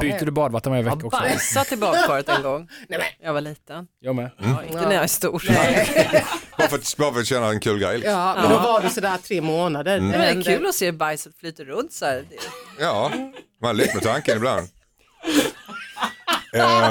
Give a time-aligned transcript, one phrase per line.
[0.00, 1.20] Byter du badvatten varje Jag vecka också?
[1.20, 2.68] bajsat i badkaret en gång.
[3.22, 3.86] Jag var liten.
[4.00, 4.30] Jag med.
[4.38, 5.42] Ja, inte när jag är stor.
[6.58, 7.98] Bara för, att- bara för att känna en kul grej.
[7.98, 8.12] Liksom.
[8.18, 10.00] Ja, men då var du sådär tre månader.
[10.00, 12.24] Nej, men det är kul att se bajset flyta runt så här.
[12.30, 12.36] Det-
[12.80, 13.10] Ja,
[13.60, 14.68] man har lekt med tanken ibland.
[16.54, 16.90] Eh,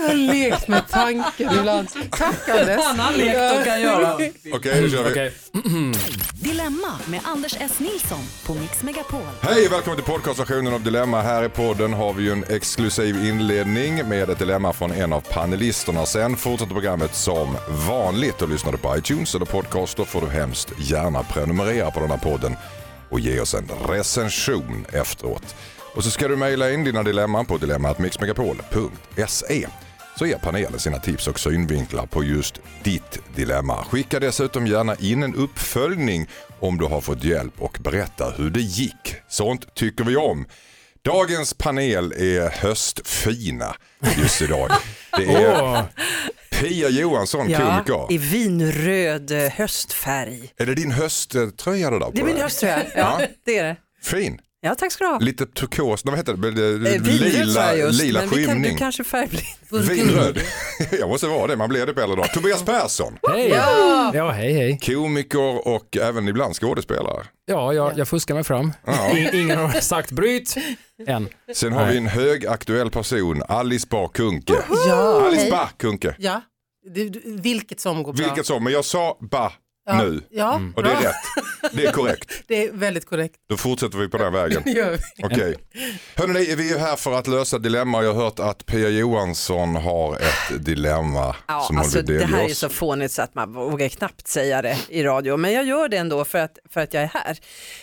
[0.00, 1.88] Jag har lekt med tanken ibland.
[2.10, 2.86] Tackandes.
[2.86, 4.14] Annan lek de kan göra.
[4.14, 5.10] Okej, då kör vi.
[5.10, 5.32] Okej.
[6.32, 7.72] Dilemma med Anders S.
[7.78, 9.20] Nilsson på Mix Megapol.
[9.40, 11.22] Hej, välkommen till podcastversionen av Dilemma.
[11.22, 15.20] Här i podden har vi ju en exklusiv inledning med ett dilemma från en av
[15.20, 16.06] panelisterna.
[16.06, 17.56] Sen fortsätter programmet som
[17.88, 22.10] vanligt och lyssnar du på iTunes eller podcaster får du hemskt gärna prenumerera på den
[22.10, 22.56] här podden
[23.08, 25.54] och ge oss en recension efteråt.
[25.94, 29.66] Och så ska du mejla in dina dilemman på dilemmatmixmegapol.se
[30.18, 33.84] så ger panelen sina tips och synvinklar på just ditt dilemma.
[33.84, 36.28] Skicka dessutom gärna in en uppföljning
[36.60, 39.14] om du har fått hjälp och berätta hur det gick.
[39.28, 40.46] Sånt tycker vi om.
[41.04, 43.74] Dagens panel är höstfina
[44.18, 44.70] just idag.
[45.16, 45.84] Det är
[46.60, 48.12] Pia Johansson, Ja, komiker.
[48.14, 50.52] i vinröd höstfärg.
[50.56, 52.82] Är det din hösttröja det där på Det är min hösttröja.
[52.96, 53.76] Ja, det är det.
[54.02, 54.38] Fin.
[54.62, 55.18] Ja, tack ska du ha.
[55.18, 56.48] Lite turkos, vad heter det?
[56.48, 58.72] Eh, Lila, just, lila men vi kan, skymning.
[58.72, 59.88] du kanske är färgblind.
[59.88, 60.38] Vinröd.
[61.00, 62.28] Jag måste vara det, man blir det på äldre dagar.
[62.28, 63.48] Tobias Persson, hej!
[64.14, 64.30] Ja.
[64.30, 64.78] hej hej.
[64.78, 67.26] komiker och även ibland skådespelare.
[67.46, 68.72] Ja, jag, jag fuskar mig fram.
[68.84, 69.10] Ja.
[69.16, 70.54] In, ingen har sagt bryt
[71.06, 71.28] än.
[71.54, 74.54] Sen har vi en högaktuell person, Alice Bah Kuhnke.
[74.86, 75.50] Ja, Alice.
[75.50, 76.14] Bah Kuhnke.
[76.18, 76.40] Ja,
[76.94, 78.26] du, du, vilket som går bra.
[78.26, 79.52] Vilket som, men jag sa Bah
[79.86, 80.02] ja.
[80.02, 81.08] nu Ja, och det är bra.
[81.10, 81.14] rätt.
[81.72, 82.32] Det är korrekt.
[82.46, 83.34] Det är väldigt korrekt.
[83.48, 84.62] Då fortsätter vi på den vägen.
[85.22, 85.56] Okej.
[86.16, 88.02] Hörrni, vi är här för att lösa dilemma.
[88.02, 92.46] Jag har hört att Pia Johansson har ett dilemma Ja, som alltså, det här är
[92.50, 92.58] oss.
[92.58, 95.96] så fånigt så att man vågar knappt säga det i radio, men jag gör det
[95.96, 97.38] ändå för att, för att jag är här.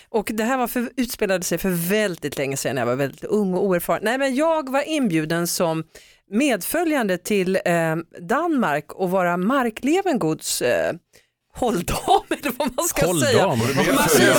[0.09, 3.53] Och det här var för, utspelade sig för väldigt länge sedan, jag var väldigt ung
[3.53, 4.01] och oerfaren.
[4.03, 5.83] Nej, men jag var inbjuden som
[6.31, 10.93] medföljande till eh, Danmark och vara Mark-Levengods eh,
[11.59, 11.97] hålldam
[12.29, 13.45] eller vad man ska säga.
[13.45, 13.67] Hålldam.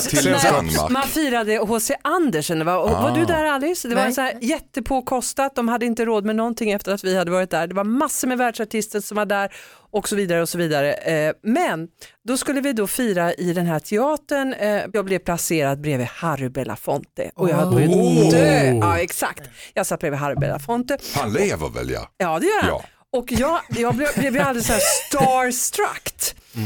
[0.08, 0.90] Till Nej, Danmark?
[0.90, 1.94] Man firade H.C.
[2.02, 3.14] Andersen, var, och var Ah.
[3.14, 3.88] du där Alice?
[3.88, 4.12] Det var Nej.
[4.12, 7.66] så här jättepåkostat, de hade inte råd med någonting efter att vi hade varit där.
[7.66, 9.52] Det var massor med världsartister som var där
[9.90, 10.92] och så vidare och så vidare.
[10.92, 11.88] Eh, Men
[12.28, 16.48] då skulle vi då fira i den här teatern, Eh, jag blev placerad bredvid Harry
[16.48, 18.24] Belafonte och jag höll på Oh.
[18.26, 18.72] att dö.
[18.80, 19.42] Ja exakt,
[19.74, 20.98] jag satt bredvid Harry Belafonte.
[21.14, 22.08] Han lever väl ja?
[22.18, 22.68] Ja det gör han.
[22.70, 22.84] Ja.
[23.12, 24.80] Och jag, jag blev, blev alldeles så här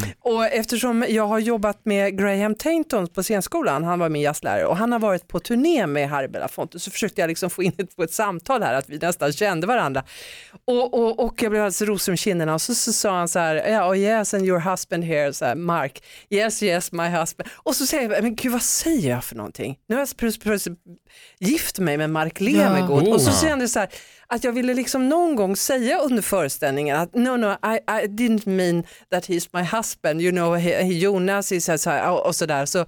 [0.01, 0.17] starstruck.
[0.21, 4.77] Och eftersom jag har jobbat med Graham Tainton på scenskolan, han var min jazzlärare och
[4.77, 7.97] han har varit på turné med Harry Belafonte så försökte jag liksom få in ett,
[7.97, 10.05] på ett samtal här att vi nästan kände varandra.
[10.65, 13.39] Och, och, och jag blev alldeles rosig om kinderna och så, så sa han så
[13.39, 17.51] här, yeah, oh yes and your husband here, så här, Mark, yes yes my husband.
[17.55, 19.79] Och så säger jag, men gud vad säger jag för någonting?
[19.89, 20.61] Nu har jag
[21.39, 23.41] gift mig med Mark Levengood och så Oh.
[23.41, 23.89] kände jag så här,
[24.35, 28.49] att jag ville liksom någon gång säga under föreställningen att no no I, I didn't
[28.49, 32.37] mean that he's my husband, you know he, he, Jonas is så här, och, och
[32.37, 32.67] sådär.
[32.67, 32.85] Så,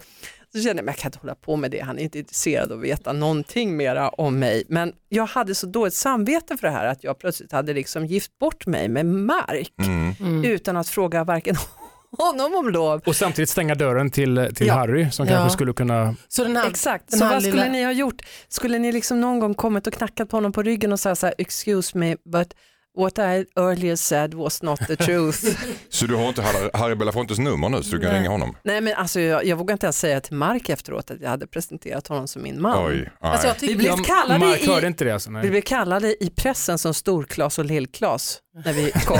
[0.52, 2.72] så kände jag, men jag kan inte hålla på med det, han är inte intresserad
[2.72, 4.64] av att veta någonting mera om mig.
[4.68, 8.38] Men jag hade så dåligt samvete för det här att jag plötsligt hade liksom gift
[8.38, 9.72] bort mig med Mark
[10.20, 10.44] Mm.
[10.44, 11.56] utan att fråga varken
[12.18, 13.02] honom om lov.
[13.06, 14.74] Och samtidigt stänga dörren till, till Ja.
[14.74, 15.32] Harry som Ja.
[15.32, 16.14] kanske skulle kunna...
[16.28, 18.22] Så den här, Exakt, den så här vad skulle lilla- ni ha gjort?
[18.48, 21.26] Skulle ni liksom någon gång kommit och knackat på honom på ryggen och sagt så
[21.26, 22.54] här, excuse me, but
[22.96, 25.44] what I earlier said was not the truth.
[25.88, 28.18] Så du har inte Harry- Belafontes nummer nu så du kan Nej.
[28.20, 28.56] ringa honom?
[28.64, 31.46] Nej men alltså jag, jag vågar inte ens säga till Mark efteråt att jag hade
[31.46, 32.86] presenterat honom som min man.
[32.86, 33.10] Oj.
[33.20, 35.30] Alltså jag Vi blev kallade Mark hörde i, inte det alltså.
[35.30, 39.18] vi blev kallade i pressen som Storklas och Lillklas när vi kom.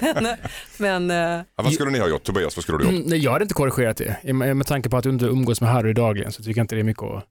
[0.14, 0.36] men,
[0.76, 2.22] men eh, ja, vad skulle ni ha gjort?
[2.24, 2.98] Tobias, vad skulle du ha gjort?
[2.98, 4.32] Mm, nej, jag hade inte korrigerat det.
[4.32, 6.74] Med, med tanke på att du inte umgås med Harry dagligen så tycker jag inte
[6.74, 7.24] det är mycket att...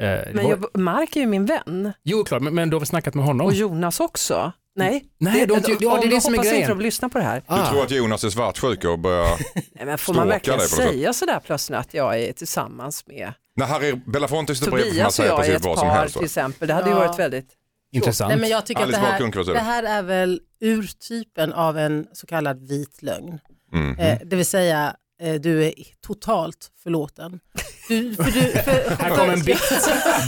[0.00, 2.86] Eh, men jag, Mark är ju min vän Jo, klart, men, men du har väl
[2.86, 3.46] snackat med honom?
[3.46, 4.52] och Jonas också.
[4.78, 6.78] Nej, Nej, de inte- ja, det är det som är hoppas inte grejen.
[6.78, 7.42] de lyssnar på det här.
[7.48, 9.38] Du tror att Jonas är svartsjuk och börjar...
[9.54, 13.94] Nej, men får man verkligen säga sådär plötsligt att jag är tillsammans med När Harry
[14.06, 15.94] Belafonte sitter bredvid får man Tobias och säga jag är precis ett vad som par
[15.96, 16.14] helst.
[16.16, 16.68] till exempel?
[16.68, 17.06] Det hade ju Ja.
[17.06, 17.48] varit väldigt...
[17.92, 18.28] Intressant.
[18.30, 22.06] nej, men jag tycker att det vad här, det här är väl urtypen av en
[22.12, 23.38] så kallad vit lögn.
[23.72, 23.98] Mm.
[23.98, 24.94] Eh, det vill säga,
[25.40, 25.72] du är
[26.06, 27.40] totalt förlåten.
[27.88, 29.62] Du, för du, för, Här kommer en bikt.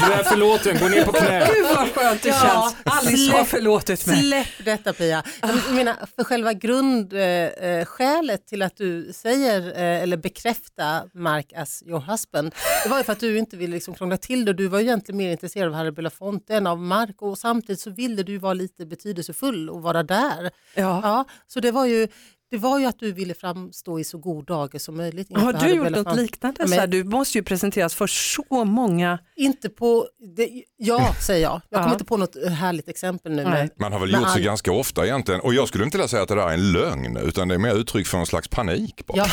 [0.06, 1.48] Du är förlåten, gå ner på knä.
[1.54, 2.76] Gud vad skönt det Ja, känns.
[2.84, 4.22] Alice har släpp- förlåtit mig.
[4.22, 5.22] Släpp detta Pia.
[5.42, 11.52] Jag menar, för själva grundskälet eh, skälet till att du säger eh, eller bekräfta Mark
[11.56, 12.54] as your husband,
[12.84, 14.52] det var ju för att du inte ville liksom krångla till det.
[14.52, 17.90] Du var ju egentligen mer intresserad av Harry Belafonte än av Mark och samtidigt så
[17.90, 20.50] ville du vara lite betydelsefull och vara där.
[20.74, 21.00] Ja.
[21.02, 22.08] Ja, så det var ju
[22.50, 25.28] det var ju att du ville framstå i så god dager som möjligt.
[25.36, 26.22] Har du gjort något Belafonte.
[26.22, 26.68] liknande?
[26.68, 29.18] Så här, men- du måste ju presenteras för så många.
[29.36, 30.06] Inte på,
[30.36, 31.60] det, ja säger jag.
[31.68, 33.44] Jag kommer inte på något härligt exempel nu.
[33.44, 35.40] Men, Man har väl Men gjort sig all- ganska ofta egentligen.
[35.40, 37.58] Och jag skulle inte vilja säga att det där är en lögn utan det är
[37.58, 39.06] mer uttryck för en slags panik.
[39.06, 39.18] Bara.
[39.18, 39.26] ja,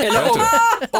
[0.00, 0.40] Eller om,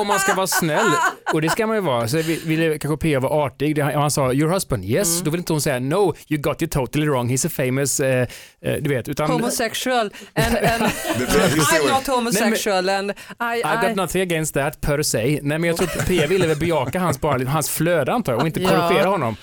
[0.01, 0.91] om man ska vara snäll,
[1.33, 3.21] och det ska man ju vara, så vill, vill kanske P.A.
[3.21, 3.75] vara artig.
[3.77, 5.25] Det- Han sa “your husband”, yes, Mm.
[5.25, 8.27] då vill inte hon säga “no, you got it totally wrong, he's a famous”, eh,
[8.61, 9.09] eh, du vet.
[9.09, 10.11] Utan, Homosexual.
[10.35, 10.93] And, and,
[11.39, 12.89] I'm not homosexual.
[12.89, 13.15] and I,
[13.59, 15.41] I got I, nothing against that per se.
[15.43, 16.27] Nej men jag tror P.A.
[16.27, 18.69] ville väl bejaka hans, bara, hans flöde antar jag och inte Ja.
[18.69, 19.37] korrigera honom.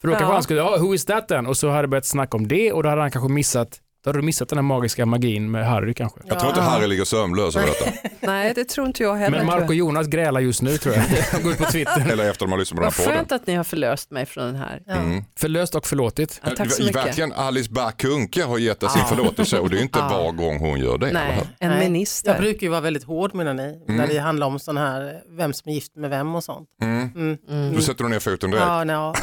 [0.00, 0.32] För då kanske Ja.
[0.32, 1.46] han skulle, ja, who is that then?
[1.46, 3.68] Och så hade det börjat snacka om det och då hade han kanske missat,
[4.06, 6.20] då hade du missat den här magiska magin med Harry kanske.
[6.24, 8.08] Jag tror inte Harry ligger sömnlös över detta.
[8.20, 9.36] nej, det tror inte jag heller.
[9.38, 11.04] Men Mark och Jonas grälar just nu tror jag.
[11.32, 12.10] De går ut på Twitter.
[12.10, 13.18] Eller efter de har lyssnat på den Vad här podden.
[13.18, 14.82] skönt att ni har förlöst mig från den här.
[14.88, 15.24] Mm.
[15.38, 16.40] Förlöst och förlåtit.
[16.44, 16.96] Ja, tack så mycket.
[16.96, 19.04] Verkligen Alice Bah Kuhnke har gett sin Ja.
[19.06, 20.08] förlåtelse och det är inte Ja.
[20.08, 21.12] var gång hon gör det.
[21.12, 21.78] Nej, en Nej.
[21.90, 22.30] minister.
[22.30, 23.96] jag brukar ju vara väldigt hård menar ni, Mm.
[23.96, 26.68] när det handlar om sån här, vem som är gift med vem och sånt.
[26.82, 27.10] Mm.
[27.48, 27.74] Mm.
[27.74, 28.66] Då sätter du ner foten direkt.
[28.66, 29.14] Ja, nej, ja.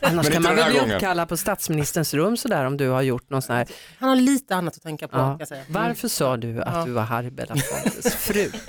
[0.00, 3.30] Annars Men kan man väl bli uppkallad på statsministerns rum sådär om du har gjort
[3.30, 3.59] någon sån här.
[3.98, 5.16] Han har lite annat att tänka på.
[5.18, 5.22] Ja.
[5.22, 5.64] Kan jag säga.
[5.68, 5.82] Mm.
[5.88, 6.84] Varför sa du att Ja.
[6.84, 8.50] du var Harry Belafontes fru?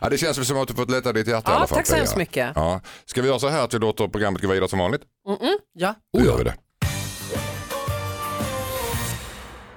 [0.00, 1.76] Ja, det känns som att du fått lätta ditt hjärta i alla Ja, fall.
[1.78, 2.52] tack så hemskt mycket.
[2.54, 2.80] Ja.
[3.04, 5.00] Ska vi göra så här att vi låter programmet gå vidare som vanligt?
[5.72, 5.94] Ja.
[6.18, 6.54] Då gör vi det.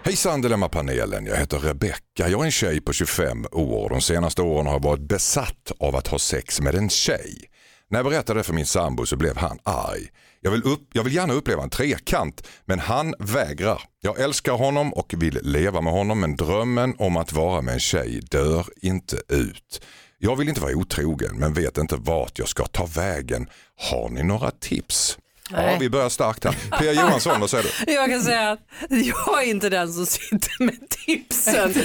[0.03, 2.29] Hejsan Dilemmapanelen, jag heter Rebecka.
[2.29, 3.89] Jag är en tjej på 25 år.
[3.89, 7.43] De senaste åren har jag varit besatt av att ha sex med en tjej.
[7.89, 10.07] När jag berättade det för min sambo så blev han arg.
[10.41, 13.81] Jag vill, upp, jag vill gärna uppleva en trekant men han vägrar.
[14.01, 17.79] Jag älskar honom och vill leva med honom men drömmen om att vara med en
[17.79, 19.81] tjej dör inte ut.
[20.17, 23.49] Jag vill inte vara otrogen men vet inte vart jag ska ta vägen.
[23.75, 25.17] Har ni några tips?
[25.51, 26.55] Ja, vi börjar starkt här.
[26.79, 27.93] Pia Johansson, vad säger du?
[27.93, 28.59] Jag kan säga att
[28.89, 31.73] jag är inte den som sitter med tipsen.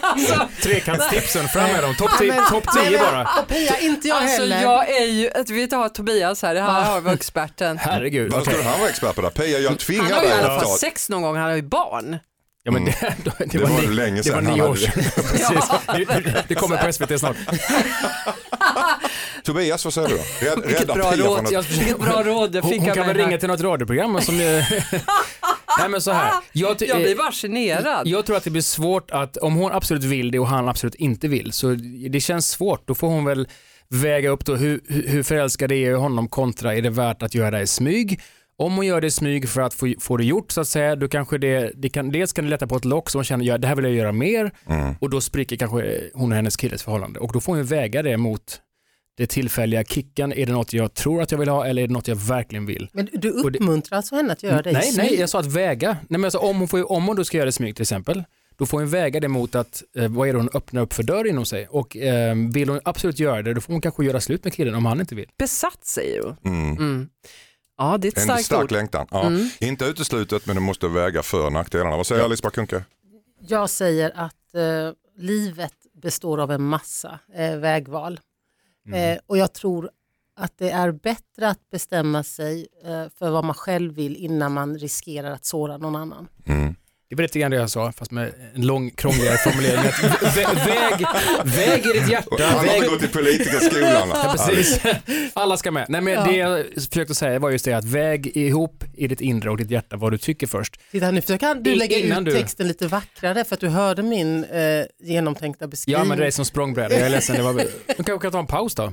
[0.00, 1.94] alltså, Trekantstipsen, fram med dem.
[1.94, 3.22] Topp 10 top 10 bara.
[3.42, 4.62] Och Pia, inte jag alltså heller.
[4.62, 7.78] jag är ju, vi tar Tobias här, det här har vi experten.
[7.78, 8.32] Herregud.
[8.32, 8.54] Vad okej.
[8.54, 9.30] skulle han vara expert på det?
[9.30, 11.48] Pia, jag Han tvingar har ju i dig alla att fall sex någon gång, han
[11.48, 12.18] har ju barn.
[12.64, 15.04] Ja, men det, det, Det var ni- länge Det sedan var han nio år sedan.
[15.96, 17.36] Det, det, det kommer på SVT snart.
[19.44, 20.46] Tobias, vad säger du?
[20.46, 21.52] Rädd, Vilket rädda bra råd, att...
[21.52, 24.20] jag, vilket bra råd jag Hon, fick hon av kan väl ringa till något radioprogram
[24.20, 24.36] som...
[25.78, 26.32] Nej men så här.
[26.52, 28.06] Jag, Jag blir bara generad.
[28.06, 30.94] jag tror att det blir svårt att, om hon absolut vill det och han absolut
[30.94, 31.70] inte vill, så
[32.10, 32.86] det känns svårt.
[32.88, 33.48] Då får hon väl
[33.88, 37.34] väga upp då hur, hur förälskad är jag i honom kontra är det värt att
[37.34, 38.20] göra det i smyg?
[38.56, 40.96] Om hon gör det i smyg för att få, få det gjort så att säga,
[40.96, 43.44] då kanske det, det kan, dels kan det lätta på ett lock så hon känner
[43.44, 44.94] ja, det här vill jag göra mer Mm.
[45.00, 48.02] och då spricker kanske hon och hennes killes förhållande och då får hon ju väga
[48.02, 48.60] det mot
[49.22, 50.32] det tillfälliga kicken.
[50.32, 52.66] Är det något jag tror att jag vill ha eller är det något jag verkligen
[52.66, 52.88] vill?
[52.92, 55.20] Men du Och det- uppmuntrar alltså henne att göra det i Nej, nej, smyg?
[55.20, 55.88] jag sa att väga.
[55.90, 57.82] Nej, men alltså, om, hon får, om hon då ska göra det i smyg till
[57.82, 58.24] exempel,
[58.56, 61.02] då får hon väga det mot att eh, vad är det hon öppnar upp för
[61.02, 64.20] dörr inom sig och eh, vill hon absolut göra det, då får hon kanske göra
[64.20, 65.28] slut med killen om han inte vill.
[65.38, 66.48] Besatt säger du.
[66.50, 66.70] Mm.
[66.76, 67.08] Mm.
[67.78, 68.72] Ja, det är ett En starkt stark ord.
[68.72, 69.06] längtan.
[69.10, 69.26] Ja.
[69.26, 69.48] Mm.
[69.60, 71.96] Inte uteslutet men du måste väga för och nackdelarna.
[71.96, 72.84] Vad säger Alice Bah Kuhnke?
[73.48, 74.92] Jag säger att eh,
[75.22, 75.72] livet
[76.02, 78.20] består av en massa eh, vägval.
[78.86, 79.12] Mm.
[79.12, 79.90] Eh, och jag tror
[80.36, 84.78] att det är bättre att bestämma sig eh, för vad man själv vill innan man
[84.78, 86.28] riskerar att såra någon annan.
[86.46, 86.74] Mm.
[87.12, 89.78] Det var lite grann det jag sa, fast med en lång krångligare formulering.
[90.02, 91.06] Att vä- väg,
[91.44, 92.44] väg i ditt hjärta.
[92.44, 94.08] Han har Väg, gått i politikerskolan.
[94.14, 94.80] Ja, precis.
[95.34, 95.86] Alla ska med.
[95.88, 99.50] Nej, men Det jag försökte säga var just det att väg ihop i ditt inre
[99.50, 100.80] och ditt hjärta vad du tycker först.
[100.90, 104.02] Titta, nu försöker du lägga innan ut du- texten lite vackrare för att du hörde
[104.02, 106.00] min eh, genomtänkta beskrivning.
[106.02, 107.36] Ja men det är som språngbräda, jag är ledsen.
[107.36, 107.52] Det var...
[107.96, 108.92] Du kanske kan ta en paus då?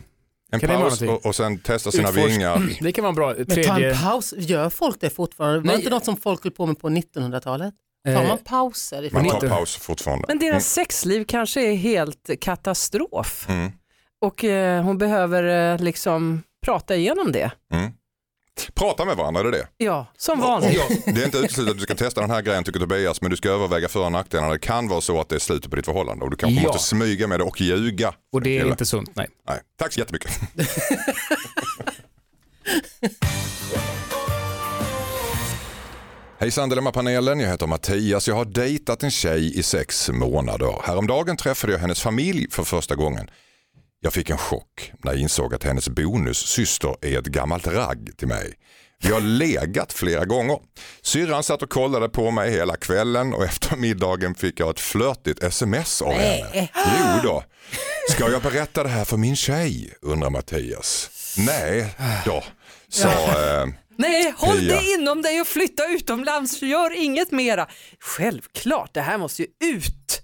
[0.52, 2.28] En Kan paus och, och sen testa sina Utforska.
[2.30, 2.62] vingar.
[2.82, 3.92] Det kan vara en bra Men ta tredje...
[3.92, 5.60] en paus, gör folk det fortfarande?
[5.60, 7.74] Var det inte något som folk höll på med på 1900-talet?
[8.06, 9.10] Tar eh, man pauser?
[9.14, 10.26] Man tar paus fortfarande.
[10.28, 13.72] Men deras sexliv kanske är helt katastrof Mm.
[14.22, 17.52] och eh, hon behöver eh, liksom prata igenom det.
[17.74, 17.92] Mm.
[18.74, 19.68] Prata med varandra, är det det?
[19.78, 20.74] Ja, som vanligt.
[21.06, 23.32] Ja, Det är inte uteslutet att du ska testa den här grejen tycker Tobias, men
[23.32, 24.52] du ska överväga för och nackdelarna.
[24.54, 26.68] Det kan vara så att det är slutet på ditt förhållande och du kanske Ja.
[26.74, 28.14] måste smyga med det och ljuga.
[28.34, 29.28] och det är inte sunt, nej.
[29.48, 29.60] Nej.
[29.80, 30.40] Tack så jättemycket.
[36.42, 38.28] Hejsan Dilemmapanelen, jag heter Mattias.
[38.28, 40.82] Jag har dejtat en tjej i sex månader.
[40.84, 43.30] Häromdagen träffade jag hennes familj för första gången.
[44.02, 48.28] Jag fick en chock när jag insåg att hennes bonussyster är ett gammalt ragg till
[48.28, 48.54] mig.
[49.04, 50.60] Vi har legat flera gånger.
[51.02, 55.44] Syrran satt och kollade på mig hela kvällen och efter middagen fick jag ett flörtigt
[55.44, 56.70] sms av henne.
[56.76, 57.44] Jo då.
[58.10, 59.94] Ska jag berätta det här för min tjej?
[60.02, 61.10] undrar Mattias.
[61.38, 62.44] Nej då,
[62.90, 63.68] sa, eh,
[64.00, 64.76] Nej, håll Pia.
[64.76, 67.68] det inom dig och flytta utomlands, gör inget mera.
[68.00, 70.22] Självklart, det här måste ju ut.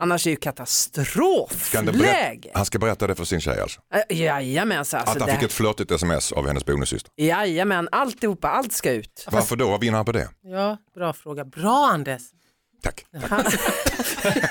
[0.00, 2.50] Annars är det ju han, katastrofläge.
[2.54, 3.80] han ska berätta det för sin tjej alltså?
[4.08, 5.00] Äh, Jajamensan.
[5.00, 7.12] Alltså att han det, fick ett flörtigt sms av hennes bonussyster.
[7.16, 9.26] Jajamän, alltihopa, allt ska ut.
[9.30, 9.70] Varför då?
[9.70, 10.28] Vad vinner han på det?
[10.42, 11.44] Ja, bra fråga.
[11.44, 12.22] Bra Anders.
[12.82, 13.04] Tack.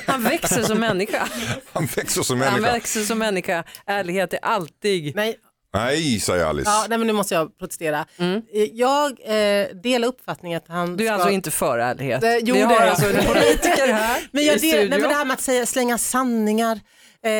[0.07, 1.27] Han växer som människa.
[1.73, 2.73] Han växer som Han människa.
[2.73, 3.63] växer som människa.
[3.85, 5.15] Ärlighet är alltid...
[5.15, 5.35] Nej,
[5.75, 6.69] Nej, säger Alice.
[6.69, 8.05] ja, nej men nu måste jag protestera.
[8.17, 8.41] Mm.
[8.53, 11.13] Eh, Jag eh, delar uppfattningen att han Du är ska...
[11.13, 12.21] alltså inte för ärlighet?
[12.21, 12.89] Det- jo, Vi det har är jag.
[12.89, 15.65] alltså en politiker här Men i jag del, nej, men det här med att säga,
[15.65, 16.79] slänga sanningar
[17.23, 17.31] eh,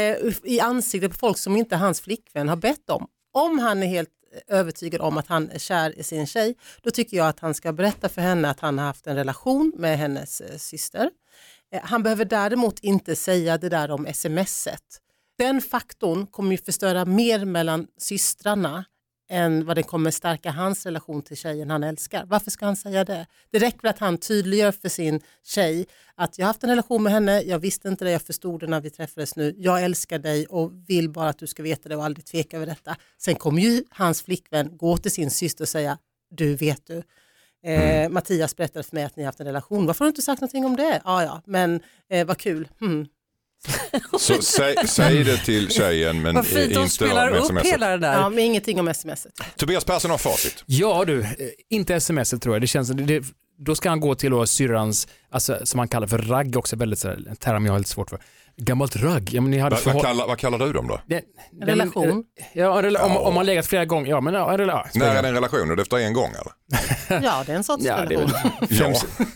[0.44, 3.08] i ansiktet på folk som inte hans flickvän har bett om.
[3.34, 4.10] Om han är helt
[4.48, 7.74] övertygad om att han är kär i sin tjej, då tycker jag att han ska
[7.74, 11.10] berätta för henne att han har haft en relation med hennes eh, syster.
[11.74, 14.80] Eh, han behöver däremot inte säga det där om smset.
[15.38, 18.86] Den faktorn kommer ju förstöra mer mellan systrarna
[19.30, 22.26] än vad det kommer stärka hans relation till tjejen han älskar.
[22.26, 23.28] Varför ska han säga det?
[23.52, 27.04] Det räcker väl att han tydliggör för sin tjej att jag har haft en relation
[27.04, 30.20] med henne, jag visste inte det, jag förstod det när vi träffades nu, jag älskar
[30.20, 32.96] dig och vill bara att du ska veta det och aldrig tveka över detta.
[33.18, 35.98] Sen kommer ju hans flickvän gå till sin syster och säga,
[36.30, 37.04] du vet du,
[37.72, 40.22] eh, Mattias berättade för mig att ni har haft en relation, varför har du inte
[40.22, 41.02] sagt någonting om det?
[41.04, 42.68] Ja, ja, men eh, vad kul.
[42.80, 43.08] Hmm.
[44.20, 47.66] Så säg, säg det till tjejen men Vad fint inte de spelar med upp sms.
[47.68, 48.14] hela det där.
[48.14, 49.32] Ja, men ingenting om smset.
[49.56, 50.64] Tobias Persson har facit.
[50.66, 51.30] Ja du, eh,
[51.70, 52.62] inte sms tror jag.
[52.62, 53.24] Det känns, det,
[53.60, 57.00] då ska han gå till då syrrans, alltså, som han kallar för ragg också, väldigt
[57.00, 58.20] så här, en term jag har lite svårt för.
[58.58, 61.00] Gammalt ragg, ja men ni hade Vad, vad, kallar, vad kallar du dem då?
[61.08, 61.22] Det-
[61.62, 62.24] En relation.
[62.54, 63.20] Ja, en rela- om, Ja.
[63.20, 65.72] om man legat flera gånger, ja men ja, en rela- När är det en relation?
[65.72, 66.52] Är det efter en gång eller?
[67.26, 68.52] Ja, det är en sorts Ja, det relation.
[68.70, 68.94] Ja,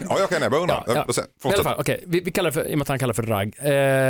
[0.09, 0.83] ja jag kan undrar.
[0.87, 0.93] Ja, ja.
[0.93, 1.05] I alla
[1.41, 1.63] Fortsätt.
[1.63, 3.23] fall, okej, vi, vi kallar det för, i och med att han kallar det för
[3.23, 3.55] ragg.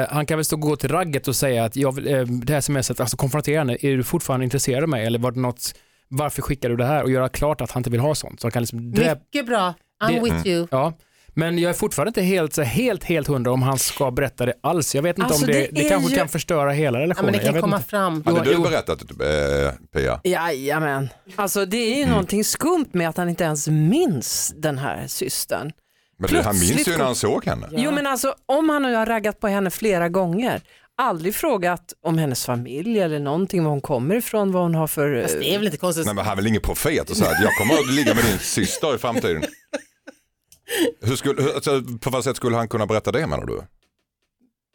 [0.01, 2.53] Eh, han kan väl stå och gå till ragget och säga att jag, eh, det
[2.53, 5.73] här smset, alltså konfrontera henne, är du fortfarande intresserad av mig eller var det något,
[6.07, 8.41] varför skickar du det här och göra klart att han inte vill ha sånt.
[8.41, 9.73] Så han kan liksom Mycket bra,
[10.03, 10.67] I'm Det- with you.
[10.71, 10.93] ja.
[11.33, 14.53] Men jag är fortfarande inte helt, så helt, helt hundra om han ska berätta det
[14.63, 14.95] alls.
[14.95, 17.25] Jag vet inte Alltså, om det, det det, kanske ju- kan förstöra hela Ja, relationen.
[17.25, 17.89] men det jag kan vet komma inte.
[17.89, 18.23] fram.
[18.25, 18.61] Hade du jo.
[18.63, 20.19] berättat eh, Pia?
[20.23, 21.09] Jajamän.
[21.35, 22.09] Alltså det är ju Mm.
[22.09, 25.71] någonting skumt med att han inte ens minns den här systern.
[26.19, 27.67] Men det, han minns Plötsligt ju när han såg henne.
[27.71, 30.61] Jo men alltså om han nu har raggat på henne flera gånger,
[30.97, 35.21] aldrig frågat om hennes familj eller någonting, var hon kommer ifrån, vad hon har för...
[35.21, 36.05] Fast det är väl inte konstigt.
[36.05, 38.23] Nej, men han är väl ingen profet och säga att jag kommer att ligga med
[38.23, 39.43] din syster i framtiden.
[41.01, 43.57] Hur skulle, alltså, på vad sätt skulle han kunna berätta det menar du?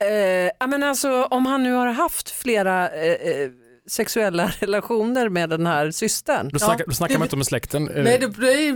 [0.07, 3.51] Eh, men alltså, om han nu har haft flera eh, eh,
[3.87, 6.49] sexuella relationer med den här systern.
[6.53, 7.85] Då snackar, då snackar man inte om släkten.
[7.85, 8.25] Nej, det,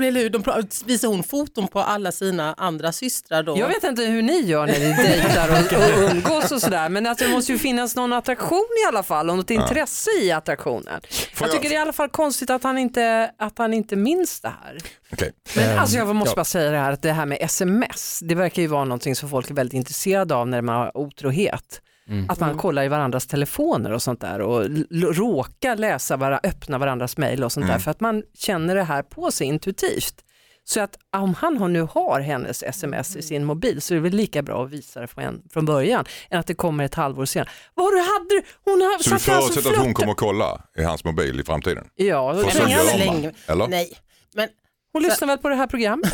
[0.09, 0.31] eller hur?
[0.31, 0.43] de
[0.87, 3.59] visar hon foton på alla sina andra systrar då?
[3.59, 7.07] Jag vet inte hur ni gör när ni dejtar och, och umgås och sådär men
[7.07, 11.01] att det måste ju finnas någon attraktion i alla fall och något intresse i attraktionen.
[11.39, 13.97] Jag jag- tycker det är i alla fall konstigt att han inte, att han inte
[13.97, 14.79] minns det här.
[15.13, 15.33] Okej.
[15.57, 16.37] Men alltså jag måste ja.
[16.37, 19.29] bara säga det här att det här med sms, det verkar ju vara någonting som
[19.29, 21.81] folk är väldigt intresserade av när man har otrohet.
[22.09, 22.27] Mm.
[22.31, 27.17] Att man kollar i varandras telefoner och sånt där och råkar läsa, vara, öppna varandras
[27.17, 30.25] mejl och sånt där för att man känner det här på sig intuitivt.
[30.65, 34.13] Så att om han nu har hennes sms i sin mobil så är det väl
[34.13, 37.49] lika bra att visa det från, från början än att det kommer ett halvår senare.
[37.75, 40.83] Vad du hade Hon har Så du alltså förutsätter att hon kommer att kolla i
[40.83, 41.85] hans mobil i framtiden?
[41.95, 43.69] Ja, För men så gör jag man, eller?
[43.69, 43.93] Nej,
[44.35, 44.49] men
[44.93, 46.13] hon lyssnar väl på det här programmet?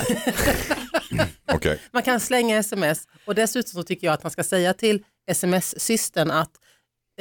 [1.53, 1.81] Okej.
[1.93, 6.31] man kan slänga sms och dessutom så tycker jag att man ska säga till sms-systern
[6.31, 6.51] att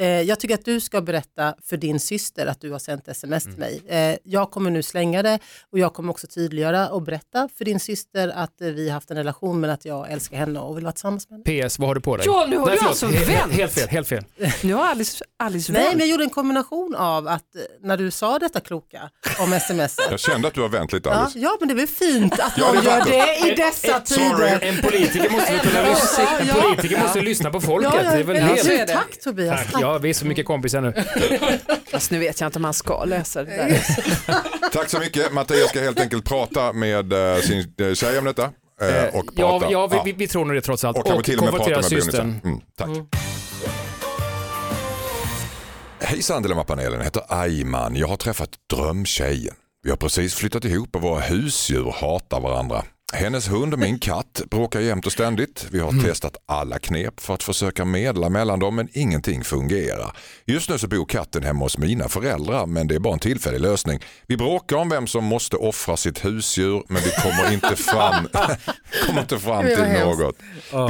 [0.02, 3.54] jag tycker att du ska berätta för din syster att du har sänt sms Mm.
[3.54, 4.10] till mig.
[4.12, 5.38] Eh, jag kommer nu slänga det
[5.72, 9.10] och jag kommer också tydliggöra och berätta för din syster att eh, vi har haft
[9.10, 11.68] en relation men att jag älskar henne och vill vara tillsammans med henne.
[11.68, 12.26] PS, vad har du på dig?
[12.26, 13.52] Ja, nu har Nej, du alltså vänt.
[13.52, 14.24] Helt fel, helt fel.
[14.62, 15.92] Nu har Alice, Alice Nej, vänt.
[15.94, 19.96] men jag gjorde en kombination av att eh, när du sa detta kloka om sms.
[20.10, 21.38] Jag kände att du har vänt lite Ja, Alice.
[21.38, 23.04] ja, men det är väl fint att Ja, det någon är gör
[23.42, 24.58] det i dessa tider.
[24.62, 26.54] En politiker måste kunna lyssna, en Ja.
[26.54, 27.90] politiker måste lyssna på folket.
[27.94, 28.88] Ja, ja, det är väl helt...
[28.88, 29.60] Tack Tobias.
[29.60, 29.83] Tack, Tack.
[29.84, 30.94] Ja vi är så mycket kompisar nu.
[31.92, 33.82] Fast nu vet jag inte om man ska läsa det där.
[34.72, 35.32] Tack så mycket.
[35.32, 38.42] Mattias ska helt enkelt prata med eh, sin eh, tjej om detta.
[38.44, 39.72] eh, och Ja, prata.
[39.72, 40.98] ja vi, vi, vi tror nog det trots allt.
[40.98, 42.40] Och kanske till och med prata med systern.
[42.44, 42.88] Mm, tack.
[46.00, 47.96] Hejsan Dilemmapanelen, jag heter Ayman.
[47.96, 49.54] Jag har träffat drömtjejen.
[49.82, 52.82] Vi har precis flyttat ihop och våra husdjur hatar varandra.
[53.14, 55.66] Hennes hund och min katt bråkar jämt och ständigt.
[55.70, 60.16] Vi har testat alla knep för att försöka medla mellan dem men ingenting fungerar.
[60.46, 63.60] Just nu så bor katten hemma hos mina föräldrar men det är bara en tillfällig
[63.60, 64.00] lösning.
[64.26, 68.28] Vi bråkar om vem som måste offra sitt husdjur men vi kommer inte fram,
[69.06, 70.36] kommer inte fram till något.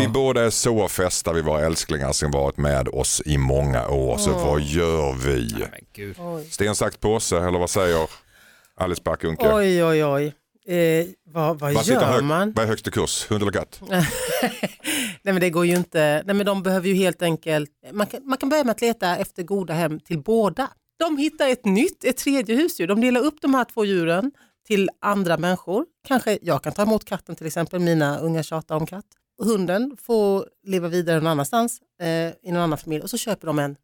[0.01, 4.19] Vi båda är så fästa vid våra älsklingar som varit med oss i många år.
[4.19, 5.67] Så vad gör vi?
[5.95, 6.17] Gud.
[6.51, 8.09] Sten, sax, påse eller vad säger
[8.77, 9.53] Alice Backunke.
[9.53, 10.35] Oj, oj, oj.
[10.67, 12.53] Eh, vad vad gör hög, man?
[12.53, 13.31] vad är högst i kurs?
[13.31, 13.81] Hund eller katt?
[13.89, 16.23] Nej men det går ju inte.
[16.27, 19.17] Nej men de behöver ju helt enkelt, man kan, man kan börja med att leta
[19.17, 20.71] efter goda hem till båda.
[20.99, 22.87] De hittar ett nytt, ett tredje husdjur.
[22.87, 24.33] De delar upp de här två djuren
[24.67, 25.87] till andra människor.
[26.09, 29.07] Kanske jag kan ta emot katten till exempel, mina unga tjatar om katt.
[29.43, 33.59] Hunden får leva vidare någon annanstans eh, i någon annan familj och så köper de
[33.59, 33.77] en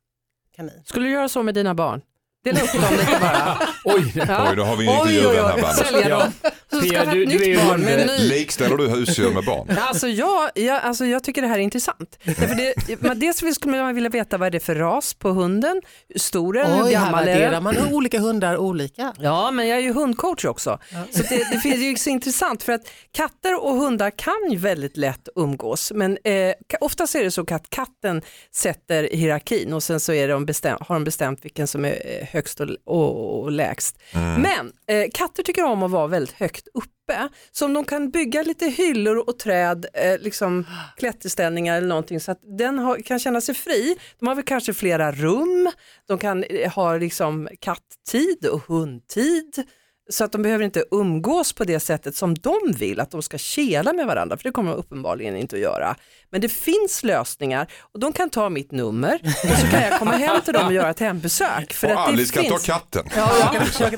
[0.56, 0.82] kanin.
[0.84, 2.00] Skulle du göra så med dina barn?
[2.44, 3.58] Dela upp dem lite bara.
[3.84, 5.62] Oj, Oj, då har vi en intervju här oj.
[5.62, 6.54] bandet.
[6.72, 8.28] Så Pia, du- du är barn med ny.
[8.28, 9.68] Likställer du husdjur med barn?
[9.80, 12.18] Alltså jag, jag, alltså jag tycker det här är intressant.
[12.24, 12.54] Därför
[12.86, 16.20] det, man, dels skulle man vilja veta vad är det för ras på hunden, hur
[16.20, 17.62] stor är den, hur gammal är den?
[17.62, 19.12] man olika hundar olika.
[19.18, 20.78] Ja, men jag är ju hundcoach också.
[21.10, 24.96] Så det, det finns ju så intressant för att katter och hundar kan ju väldigt
[24.96, 25.92] lätt umgås.
[25.94, 28.22] Men eh, oftast är det så att katten
[28.54, 32.26] sätter hierarkin och sen så är de bestäm, har de bestämt vilken som är eh,
[32.32, 33.98] högst och, och, och lägst.
[34.12, 37.28] Men eh, katter tycker om att vara väldigt högt uppe.
[37.50, 42.40] som de kan bygga lite hyllor och träd, eh, liksom klätterställningar eller någonting så att
[42.58, 43.96] den har, kan känna sig fri.
[44.18, 45.70] De har väl kanske flera rum,
[46.08, 49.64] de kan eh, ha liksom katttid och hundtid.
[50.10, 53.38] Så att de behöver inte umgås på det sättet som de vill, att de ska
[53.38, 55.96] kela med varandra, för det kommer de uppenbarligen inte att göra.
[56.32, 60.10] Men det finns lösningar och de kan ta mitt nummer och så kan jag komma
[60.12, 61.72] hem till dem och göra ett hembesök.
[61.72, 62.66] För Och att det Alice kan ta finns...
[62.66, 63.04] katten.
[63.16, 63.52] Ja,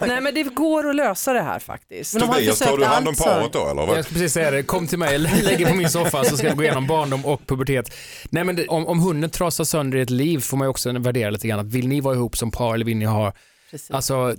[0.06, 2.14] Nej men det går att lösa det här faktiskt.
[2.14, 3.82] Men de har Tobias, tar du hand om paret då eller?
[3.82, 4.04] Jag Vad?
[4.04, 6.62] ska precis säga det, kom till mig, lägger på min soffa så ska jag gå
[6.62, 7.94] igenom barndom och pubertet.
[8.30, 11.30] Nej men det, om, om hunden trasar sönder ett liv får man ju också värdera
[11.30, 11.58] lite grann.
[11.60, 13.32] Att vill ni vara ihop som par eller vill ni ha,
[13.72, 13.90] Precis.
[13.90, 14.34] alltså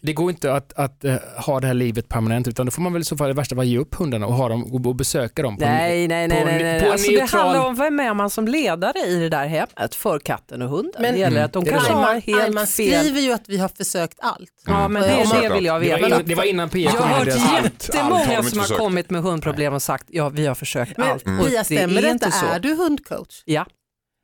[0.00, 1.14] det går inte att, att eh,
[1.46, 3.56] ha det här livet permanent utan då får man väl i så fall i värsta
[3.56, 5.56] fall ge upp hundarna och ha dem och, besöka dem.
[5.56, 6.40] På en- Nej, nej, nej.
[6.40, 6.80] på nej, nej.
[6.82, 9.94] på Alltså, det neutral- handlar om vem är man som ledare i det där hemmet
[9.94, 10.92] för katten och hunden.
[11.02, 11.96] Men- det gäller att de Mm, det är kanske det.
[12.36, 13.00] har helt fel.
[13.04, 14.50] skriver ju att vi har försökt allt.
[14.66, 15.28] Ja, men det, Mm.
[15.42, 16.06] det vill jag Det var, veta.
[16.08, 18.58] innan, det var innan Pia Jag kom har in i hört har jättemånga de som
[18.58, 21.26] har kommit med hundproblem och sagt ja, vi har försökt Men allt.
[21.26, 21.40] Mm.
[21.40, 22.10] Och Pia, det stämmer är detta?
[22.10, 22.46] inte så.
[22.46, 23.42] Är du hundcoach?
[23.44, 23.66] Ja.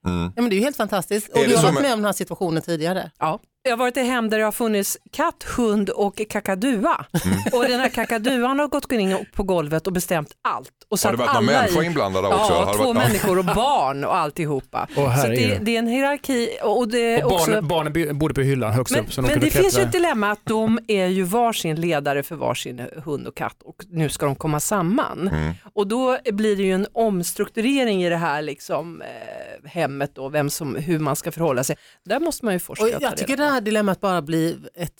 [0.07, 0.33] Mm.
[0.37, 1.29] Ja, men det är ju helt fantastiskt.
[1.29, 3.11] Och du det har varit med om den här situationen tidigare.
[3.19, 3.39] Ja.
[3.62, 7.05] Jag har varit i hem där det har funnits katt, hund och kakadua.
[7.25, 7.38] Mm.
[7.52, 10.71] Och den här kakaduan har gått in på golvet och bestämt allt.
[10.90, 12.37] Och Har det varit människa i- inblandad också?
[12.39, 14.89] Ja, två varit- människor och barn och alltihopa.
[14.97, 17.50] Åh, så det, det är en hierarki och det är Och också...
[17.52, 19.93] barn, barnen bodde på hyllan högst Men, upp så de men det finns ju ett
[19.93, 24.26] dilemma att de är ju varsin ledare för varsin hund och katt och nu ska
[24.26, 25.28] de komma samman.
[25.28, 25.52] Mm.
[25.75, 30.50] Och då blir det ju en omstrukturering i det här liksom, eh, hemmet och vem
[30.50, 31.76] som, hur man ska förhålla sig.
[32.04, 32.84] Där måste man ju forska.
[32.84, 33.50] Och jag tycker.
[33.50, 34.95] Det här dilemmat bara blir ett,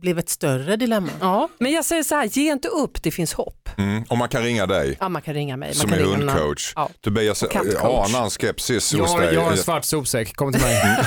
[0.00, 1.10] blev ett större dilemma.
[1.20, 3.68] Ja, men jag säger så här, ge inte upp, det finns hopp.
[3.78, 4.02] Mm.
[4.08, 5.68] Och man kan ringa dig Ja, man kan ringa mig.
[5.68, 6.72] Man som kan är ringa hundcoach.
[6.76, 6.90] Ja.
[7.00, 8.08] Tobias, kattcoach.
[8.08, 9.34] anar en skepsis hos Jag, har- dig?
[9.34, 10.98] jag har en svart sopsäck, kom till mig.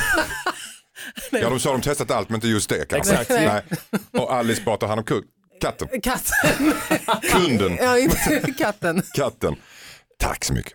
[1.32, 3.13] Ja, de sa de testat allt men inte just det kanske.
[3.13, 3.30] Exakt.
[3.30, 3.62] Nej.
[4.23, 5.21] Och Alice bara tar hand om
[5.62, 6.73] katten, Katten.
[7.21, 9.01] kunden, ja, inte katten.
[9.13, 9.56] katten.
[10.19, 10.73] Tack så mycket.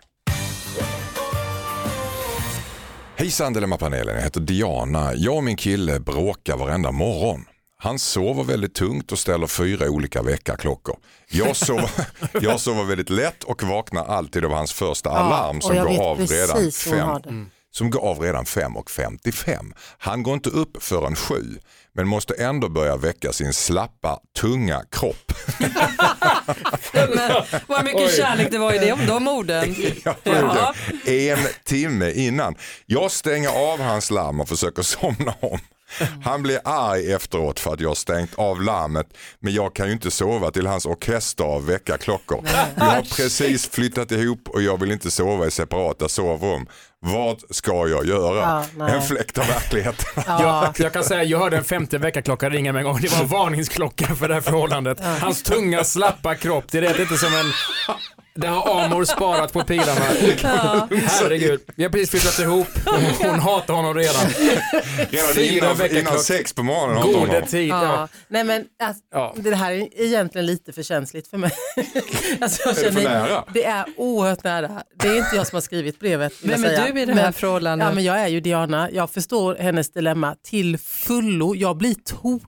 [3.19, 5.15] Hejsan Dilemmapanelen, jag heter Diana.
[5.15, 7.45] Jag och min kille bråkar varenda morgon.
[7.79, 10.97] Han sover väldigt tungt och ställer fyra olika väckarklockor.
[11.29, 11.91] Jag sover,
[12.33, 16.19] jag sover väldigt lätt och vaknar alltid av hans första alarm och som går av
[16.19, 19.73] redan fem som går av redan 5.55.
[19.99, 21.35] Han går inte upp förrän 7
[21.95, 25.33] men måste ändå börja väcka sin slappa, tunga kropp.
[26.93, 29.77] Men vad mycket kärlek det var i det, de orden.
[30.05, 30.75] Ja.
[31.07, 32.55] En timme innan.
[32.87, 35.59] Jag stänger av hans larm och försöker somna om.
[36.25, 39.07] Han blir arg efteråt för att jag har stängt av larmet
[39.41, 42.41] men jag kan ju inte sova till hans orkester av väckarklockor.
[42.75, 46.67] Vi har precis flyttat ihop och jag vill inte sova i separata sovrum.
[47.01, 48.65] Vad ska jag göra?
[48.79, 50.07] Ja, en fläkt av verkligheten.
[50.27, 50.65] Ja.
[50.65, 53.01] Jag, jag kan säga, jag hörde en femte väckarklocka ringa mig en gång.
[53.01, 55.01] Det var en varningsklocka för det här förhållandet.
[55.21, 57.53] Hans tunga, slappa kropp, det är inte som en...
[58.37, 60.01] Det har Amor sparat på pilarna.
[60.91, 62.67] Herregud, vi har precis flyttat ihop.
[63.21, 64.27] Hon hatar honom redan.
[65.11, 65.99] Redan Fyra innan, väckarklockor.
[65.99, 66.97] innan sex på morgonen.
[66.99, 67.49] inte Gode honom.
[67.49, 67.69] tid.
[67.69, 67.83] Ja.
[67.85, 68.09] Ja.
[68.29, 69.35] Nej, men, alltså, Ja.
[69.37, 71.51] Det här är egentligen lite för känsligt för mig.
[72.41, 73.45] alltså, jag Är det för nära?
[73.55, 74.83] Det är oerhört nära.
[74.99, 76.33] Det är inte jag som har skrivit brevet.
[76.43, 77.89] Vem är du i det här Men- förhållandet?
[77.89, 78.89] Ja, men jag är ju Diana.
[78.93, 81.55] Jag förstår hennes dilemma till fullo.
[81.55, 82.47] Jag blir tokig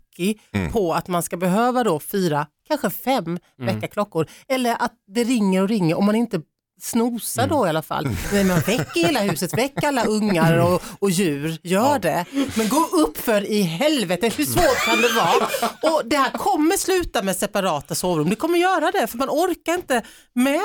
[0.52, 0.72] Mm.
[0.72, 4.26] på att man ska behöva då fyra, kanske fem väckarklockor.
[4.48, 6.40] Eller att det ringer och ringer om man inte
[6.80, 8.08] snosar då i alla fall.
[8.32, 12.24] Men man väcker hela huset, väck alla ungar och, och djur, gör det.
[12.54, 15.48] Men gå upp för i helvete, hur svårt kan det vara?
[15.94, 19.74] Och det här kommer sluta med separata sovrum, det kommer göra det för man orkar
[19.74, 20.02] inte
[20.34, 20.60] med,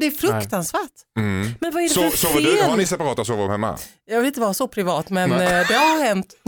[0.00, 0.90] det är fruktansvärt.
[1.14, 2.76] Men vad är det Så, för sover du, har fel?
[2.78, 3.78] ni separata sovrum hemma?
[4.08, 6.34] Jag vill inte vara så privat men eh, det har hänt.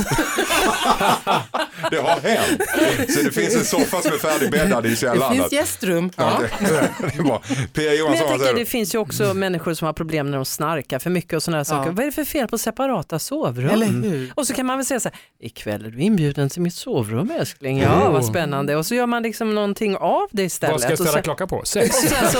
[1.90, 2.62] det har hänt.
[3.10, 5.36] Så det finns en soffa som är färdigbäddad i Det källaren.
[5.36, 6.10] finns gästrum.
[6.16, 6.66] Ja, Ja.
[6.68, 7.42] det, det är bra.
[7.72, 8.66] Pia Johansson, vad säger det du?
[8.78, 11.64] Finns ju också människor som har problem när de snarkar för mycket och sådana här
[11.64, 11.90] saker.
[11.90, 13.70] Vad är det för fel på separata sovrum?
[13.70, 14.32] Eller hur?
[14.34, 17.30] Och så kan man väl säga så här, ikväll är du inbjuden till mitt sovrum
[17.30, 17.78] älskling.
[17.78, 18.76] Ja, vad spännande.
[18.76, 20.72] Och så gör man liksom någonting av det istället.
[20.72, 21.62] Vad ska jag ställa sen- klocka på?
[21.64, 21.96] Sex?
[21.96, 22.08] så,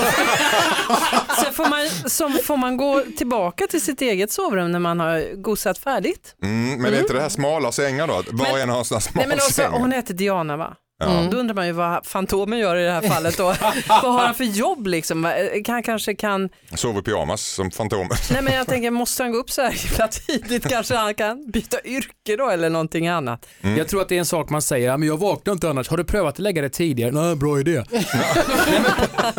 [1.43, 5.35] sen får man, så får man gå tillbaka till sitt eget sovrum när man har
[5.41, 6.35] gosat färdigt.
[6.43, 8.13] Mm, men är inte det här smala sängar då?
[8.13, 9.71] Att Var och en har en sån här smal Nej, men också, säng.
[9.71, 10.75] hon heter Diana va?
[10.99, 13.43] Då undrar man ju vad Fantomen gör i det här fallet då.
[13.87, 15.31] vad har han för jobb liksom?
[15.65, 18.09] Kan, han kanske kan, Sover i pyjamas som Fantomen.
[18.31, 21.51] nej men jag tänker måste han gå upp så här himla tidigt kanske han kan
[21.51, 23.47] byta yrke då eller någonting annat.
[23.77, 25.89] Jag tror att det är en sak man säger, "Ja, men jag vaknar inte annars.
[25.89, 27.11] Har du prövat att lägga det tidigare?
[27.11, 27.83] Nej, bra idé.
[27.91, 28.05] Nej,
[28.81, 28.83] men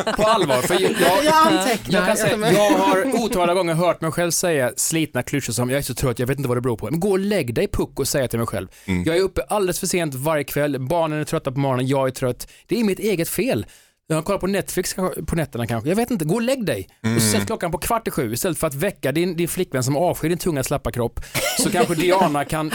[0.04, 1.98] på, på allvar, för jag, jag, Jag antecknar.
[1.98, 5.78] jag, kan säga, jag har otaliga gånger hört mig själv säga slitna klyschor som jag
[5.78, 6.90] är så trött, jag vet inte vad det beror på.
[6.90, 8.68] Men gå och lägg dig puck och säga till mig själv.
[9.06, 12.12] Jag är uppe alldeles för sent varje kväll, barnen är trötta på morgonen, jag är
[12.12, 12.50] trött.
[12.66, 13.66] Det är mitt eget fel.
[14.10, 14.94] Jag kollar på Netflix
[15.26, 15.88] på nätterna kanske.
[15.88, 16.88] Jag vet inte, gå och lägg dig.
[17.16, 19.96] Och sätt klockan på kvart i sju istället för att väcka din, din flickvän som
[19.96, 21.20] avskyr din tunga slappa kropp.
[21.58, 22.72] Så kanske Diana kan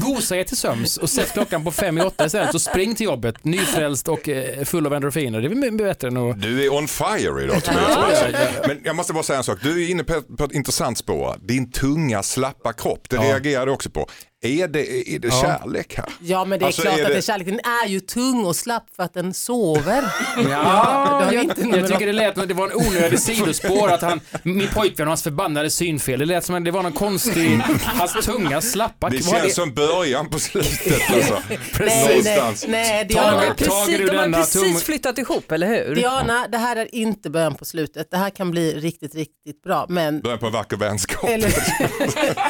[0.00, 3.06] gosa er till söms och sätt klockan på fem i åtta istället och spring till
[3.06, 5.40] jobbet nyfrälst och eh, full av endorfiner.
[5.40, 6.42] Det är väl bättre än att...
[6.42, 8.24] Du är on fire idag Tobias.
[8.66, 9.58] Men jag måste bara säga en sak.
[9.62, 11.36] Du är inne på, på ett intressant spår.
[11.40, 14.08] Din tunga slappa kropp, det reagerade jag också på.
[14.42, 16.06] Är det, är det kärlek här?
[16.20, 17.46] Ja men det är Alltså, klart är att det- det är kärlek.
[17.46, 20.04] Den är ju tung och slapp för att den sover.
[20.50, 24.02] Ja, det har jag, inte jag tycker det lät det var en onödig sidospår att
[24.02, 27.60] han, min pojkvän och hans förbannade synfel, det lät som att det var någon konstig,
[27.84, 31.38] hans tunga slappa Det känns som början på slutet alltså.
[31.80, 35.94] nej, nej, nej, Tage- Diana, Precis, du de har precis tum- flyttat ihop, eller hur?
[35.94, 38.10] Diana, det här är inte början på slutet.
[38.10, 39.86] Det här kan bli riktigt, riktigt bra.
[39.88, 41.24] Men, Början på en vacker vänskap.
[41.30, 41.52] eller,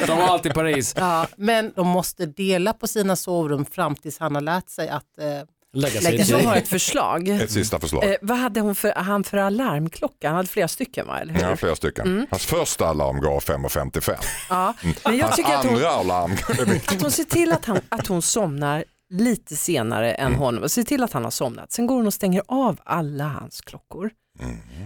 [0.06, 0.94] De var alltid i Paris.
[0.98, 5.18] ja, men de måste dela på sina sovrum fram tills han har lärt sig att
[5.18, 5.26] eh,
[5.72, 6.40] Lägga sig Lägga sig.
[6.40, 7.28] Jag har ett förslag.
[7.42, 8.04] Ett sista förslag.
[8.04, 10.28] Eh, vad hade hon för, han för alarmklocka?
[10.28, 11.18] Han hade flera stycken va?
[11.20, 11.40] Eller hur?
[11.40, 12.26] Ja, flera stycken.
[12.30, 14.14] Hans första alarm gav 5.55.
[14.50, 14.74] Ja.
[15.04, 16.32] Men jag Hans tycker att hon, andra alarm
[16.86, 20.68] att hon ser till att, han, att hon somnar lite senare än honom.
[20.68, 21.72] Se till att han har somnat.
[21.72, 24.10] Sen går hon och stänger av alla hans klockor.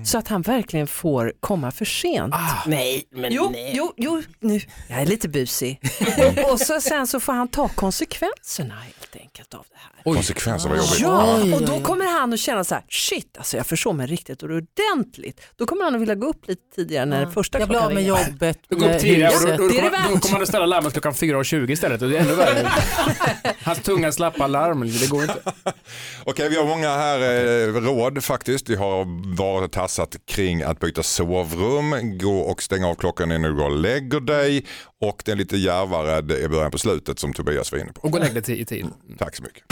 [0.05, 2.35] Så att han verkligen får komma för sent.
[2.67, 3.73] nej, men Jo, nej.
[3.77, 4.61] jo, jo, nu.
[4.89, 5.81] Jag är lite busig.
[6.53, 10.15] och så, sen så får han ta konsekvenserna helt enkelt av det här.
[10.15, 11.01] Konsekvenser var jobbigt.
[11.01, 13.95] Ja, Oj, och då oj, kommer han att känna så här, shit, alltså jag försov
[13.95, 15.41] mig riktigt ordentligt.
[15.57, 17.95] Då kommer han att vilja gå upp lite tidigare när första Jag blir klockan av
[17.95, 18.29] med ringer.
[18.31, 20.33] jobbet, Då går upp tidigare och då, då, då, Det är det kommer, då kommer
[20.33, 22.69] han att ställa larmet klockan 4.20 istället och det är ännu värre.
[23.65, 25.39] Hans tunga slappa larm, det går inte.
[26.25, 28.71] Okej, vi har många här eh, råd faktiskt.
[28.71, 29.05] Vi har
[29.53, 33.71] varit och tassat kring att byta sovrum, gå och stänga av klockan innan du går
[33.71, 34.67] och lägger dig
[35.01, 38.01] och den lite djärvare är början på slutet som Tobias var inne på.
[38.01, 38.87] Och gå och lägg dig i tid.
[39.19, 39.65] Tack så mycket.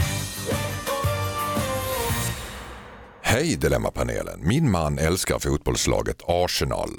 [3.23, 4.41] Hej Dilemmapanelen.
[4.49, 6.91] Min man älskar fotbollslaget Arsenal.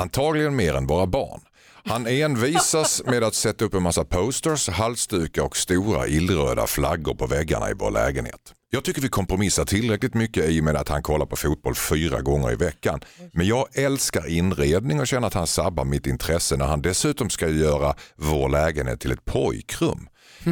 [0.00, 1.40] Antagligen mer än våra barn.
[1.84, 7.26] Han envisas med att sätta upp en massa posters, halsdukar och stora illröda flaggor på
[7.26, 8.54] väggarna i vår lägenhet.
[8.74, 12.20] Jag tycker vi kompromissar tillräckligt mycket i och med att han kollar på fotboll fyra
[12.20, 13.00] gånger i veckan.
[13.32, 17.48] Men jag älskar inredning och känner att han sabbar mitt intresse när han dessutom ska
[17.48, 20.08] göra vår lägenhet till ett pojkrum.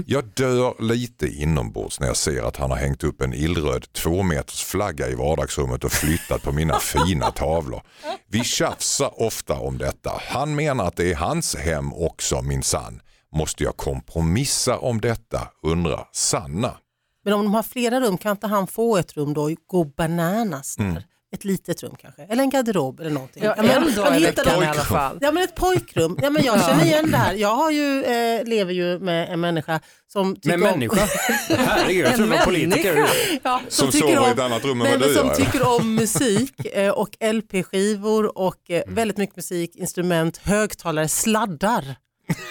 [0.07, 5.05] Jag dör lite inombords när jag ser att han har hängt upp en illröd tvåmetersflagga
[5.05, 7.83] flagga i vardagsrummet och flyttat på mina fina tavlor.
[8.29, 10.13] Vi tjafsar ofta om detta.
[10.29, 13.01] Han menar att det är hans hem också minsann.
[13.33, 15.49] Måste jag kompromissa om detta?
[15.63, 16.77] undrar Sanna.
[17.25, 19.85] Men om de har flera rum kan inte han få ett rum då och gå
[19.85, 20.85] bananas där?
[20.85, 21.03] Mm.
[21.35, 23.43] Ett litet rum kanske, eller en garderob eller någonting.
[23.45, 25.19] Ja, men, en dag han i hittar veckan dem- i alla fall.
[25.21, 27.35] Ja men ett pojkrum, ja, men jag känner igen det här.
[27.35, 29.81] Jag har ju, eh, lever ju med en människa
[30.13, 30.79] som tycker Men om...
[30.79, 31.09] människa,
[31.49, 33.09] herregud, jag tror det var politiker.
[33.43, 35.35] Ja, Som tycker sover i om- ett annat rum än vad men du som gör,
[35.35, 41.85] tycker om musik eh, och LP-skivor och eh, väldigt mycket musik, instrument, högtalare, sladdar.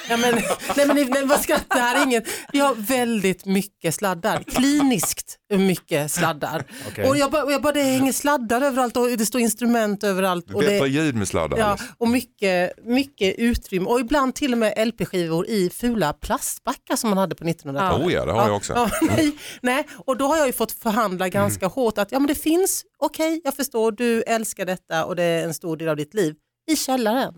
[0.10, 0.36] Ja, men,
[0.76, 2.28] nej men, nej, vad skrattar, det här är inget.
[2.52, 6.63] Vi har väldigt mycket sladdar, kliniskt mycket sladdar.
[6.88, 7.10] Okej.
[7.10, 10.54] Och jag bara, och jag bara, det hänger sladdar överallt och det står instrument överallt.
[10.54, 11.58] Och det, ljud med sladdar.
[11.58, 17.10] Ja, och mycket, mycket utrymme och ibland till och med LP-skivor i fula plastbackar som
[17.10, 18.08] man hade på 1900-talet.
[18.08, 18.74] Oh ja, det har jag också.
[18.74, 22.28] Ja, nej, nej, och då har jag ju fått förhandla ganska hårt att ja men
[22.28, 25.96] det finns, okej jag förstår, du älskar detta och det är en stor del av
[25.96, 26.36] ditt liv,
[26.72, 27.34] i källaren.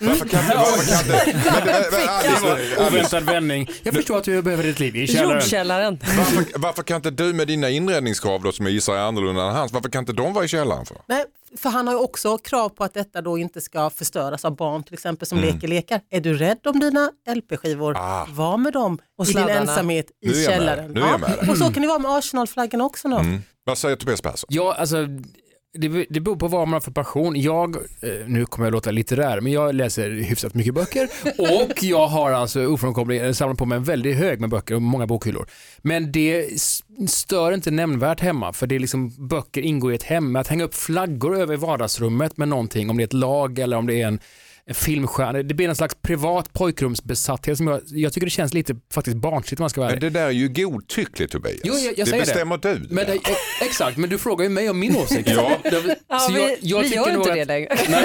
[0.00, 0.56] Varför kan inte...
[0.56, 3.70] Varför kan inte men, men, men, Alice, Alice, Oväntad vändning.
[3.82, 5.40] Jag förstår att du behöver ditt liv i källaren.
[5.40, 5.98] Jordkällaren.
[6.18, 9.54] varför, varför kan inte du med dina inredningskrav då, som jag gissar är annorlunda än
[9.54, 10.96] hans, varför kan inte de vara i källaren för?
[11.06, 11.24] Nej,
[11.56, 14.82] För han har ju också krav på att detta då inte ska förstöras av barn
[14.82, 16.00] till exempel som leker lekar.
[16.10, 18.26] Är du rädd om dina LP-skivor, Ah.
[18.30, 19.60] var med dem Och i din sladdarna.
[19.60, 20.58] ensamhet Nu är i jag med.
[20.58, 20.90] källaren.
[20.92, 21.50] Nu är jag med dig.
[21.50, 23.08] Och så kan det vara med Arsenal-flaggan också.
[23.08, 23.16] Då.
[23.18, 23.42] Mm.
[23.64, 24.46] Vad säger Tobias Persson?
[24.52, 24.96] Ja, alltså
[25.72, 27.40] det, det beror på vad man har för passion.
[27.40, 32.06] Jag, eh, nu kommer jag låta litterär, men jag läser hyfsat mycket böcker och jag
[32.06, 35.48] har alltså ofrånkomligen samlat på mig en väldigt hög med böcker och många bokhyllor.
[35.78, 36.60] Men det
[37.08, 40.36] stör inte nämnvärt hemma för det är liksom böcker ingår i ett hem.
[40.36, 43.86] Att hänga upp flaggor över vardagsrummet med någonting, om det är ett lag eller om
[43.86, 44.20] det är en
[44.68, 45.42] en filmstjärna.
[45.42, 49.60] Det blir en slags privat pojkrumsbesatthet som jag, jag tycker det känns lite faktiskt barnsligt
[49.60, 51.60] om man ska vara Men det där är ju godtyckligt Tobias.
[51.64, 52.26] Jo, jag- jag det säger det.
[52.26, 52.86] bestämmer du.
[52.90, 53.18] Men det,
[53.62, 55.28] exakt, men du frågar ju mig om min åsikt.
[55.34, 55.58] Ja.
[56.08, 57.68] Ja, Så vi, jag- jag vi tycker gör inte att- det längre.
[57.88, 58.04] Nej.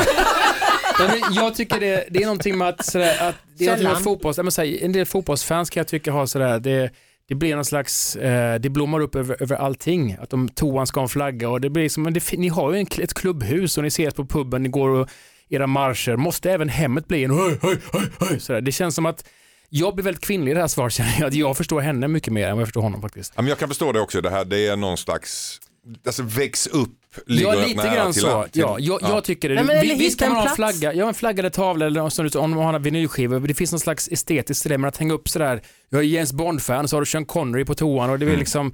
[0.99, 3.97] Nej, men jag tycker det, det är någonting med att, sådär, att det är med
[4.04, 6.89] fotbolls, nej, men, såhär, en del fotbollsfans kan jag tycka har sådär, det,
[7.28, 10.17] det blir någon slags, eh, det blommar upp över, över allting.
[10.21, 12.73] Att de toan ska ha en flagga och det blir liksom, men det, ni har
[12.73, 15.10] ju en, ett klubbhus och ni ses på puben, ni går och
[15.50, 18.62] era marscher, måste även hemmet bli en höj, höj, höj, höj, sådär.
[18.62, 19.26] Det känns som att
[19.70, 22.48] jag blir väldigt kvinnlig i det här svaret känner jag, jag förstår henne mycket mer
[22.48, 23.34] än vad jag förstår honom faktiskt.
[23.36, 25.60] Ja, men jag kan förstå det också, det här det är någon slags,
[26.06, 26.90] alltså väx upp
[27.28, 28.44] ligger Ja, lite grann till så.
[28.52, 29.64] till- Ja, jag, jag tycker det.
[29.64, 32.02] Nej, Vi- Visst kan man en ha en flagga, ja, en flagga eller tavla eller
[32.02, 33.40] något sånt, om man har en vinylskiva.
[33.40, 36.34] Det finns någon slags estetiskt i det, men att hänga upp sådär, jag är James
[36.34, 38.74] Bond-fan, så har du Sean Connery på toan och det blir liksom, eh,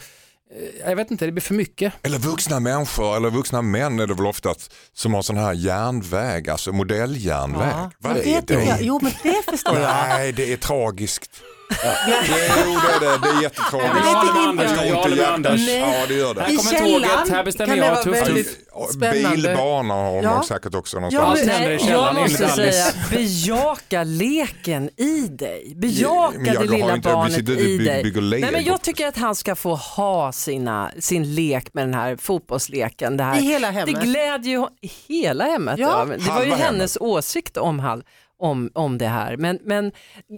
[0.88, 1.94] jag vet inte, det blir för mycket.
[2.02, 6.50] Eller vuxna människor, eller vuxna män är det väl oftast som har sån här järnväg,
[6.50, 7.74] alltså modelljärnväg.
[7.98, 8.78] Vad Men är det, jag, det?
[8.82, 9.90] jo men det förstår jag.
[10.10, 11.42] Nej, det är tragiskt.
[11.70, 11.76] Jo,
[12.90, 13.18] det är det.
[13.22, 13.96] Det är jättetragiskt.
[14.06, 14.68] Jag håller med inte.
[14.70, 15.94] Anders, jag håller med.
[16.02, 16.42] Ja, det gör det.
[16.42, 18.98] Här kommer tåget, här bestämmer kan jag, tufft.
[19.00, 20.34] Bilbanor har Ja.
[20.34, 21.50] man säkert också Ja, någonstans.
[21.50, 25.74] Allt men, jag måste säga, bejaka leken i dig.
[25.76, 27.42] Bejaka Men jag det lilla inte- barnet i
[27.78, 28.04] dig.
[28.04, 28.42] bygger lego.
[28.42, 32.16] Nej, men jag tycker att han ska få ha sina, sin lek med den här
[32.16, 33.18] fotbollsleken.
[33.18, 33.38] Det, här.
[33.40, 33.96] I hela hemmet.
[34.02, 34.66] det glädjer ju
[35.08, 35.80] hela hemmet.
[35.80, 35.88] Ja.
[35.88, 36.06] Ja.
[36.06, 38.04] Det var ju Halva hennes åsikt om, hal-
[38.39, 39.38] om, om det här.
[39.38, 39.91] Men, men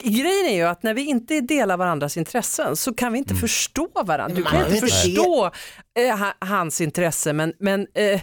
[0.04, 3.42] grejen är ju att när vi inte delar varandras intressen så kan vi inte Mm.
[3.42, 4.36] förstå varandra.
[4.36, 5.52] Du kan inte förstå
[6.00, 8.22] eh, ha- hans intresse men, men eh,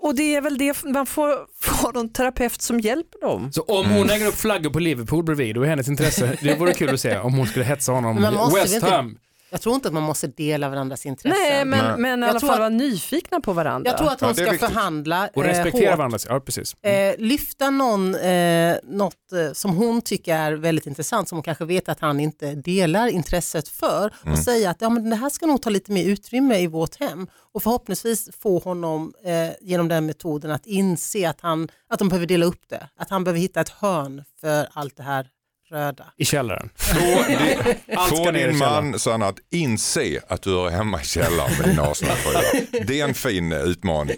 [0.00, 1.30] och det är väl det man får
[1.62, 3.52] få någon terapeut som hjälper dem.
[3.52, 6.72] Så om hon lägger upp flaggor på Liverpool bredvid, då är hennes intresse, det vore
[6.74, 8.50] kul att se om hon skulle hetsa honom.
[8.54, 9.18] West Ham.
[9.50, 11.38] Jag tror inte att man måste dela varandras intressen.
[11.48, 11.98] Nej, men, Nej.
[11.98, 13.90] men i Jag alla tror fall att- vara nyfikna på varandra.
[13.90, 14.60] Jag tror att hon Ja, ska viktigt.
[14.68, 15.98] förhandla Och eh, respektera hårt.
[15.98, 16.74] varandras, ja precis.
[16.82, 21.64] Eh, lyfta någon, eh, något eh, som hon tycker är väldigt intressant, som hon kanske
[21.64, 25.46] vet att han inte delar intresset för och säga att ja, men det här ska
[25.46, 30.06] nog ta lite mer utrymme i vårt hem och förhoppningsvis få honom eh, genom den
[30.06, 33.60] metoden att inse att, han, att de behöver dela upp det, att han behöver hitta
[33.60, 35.26] ett hörn för allt det här
[35.70, 36.04] röda.
[36.16, 36.70] I källaren.
[36.74, 36.94] Få,
[38.32, 42.66] din, få man Sanna att inse att du hör hemma i källaren med din Arsenal-tröja.
[42.86, 44.16] Det är en fin eh, utmaning.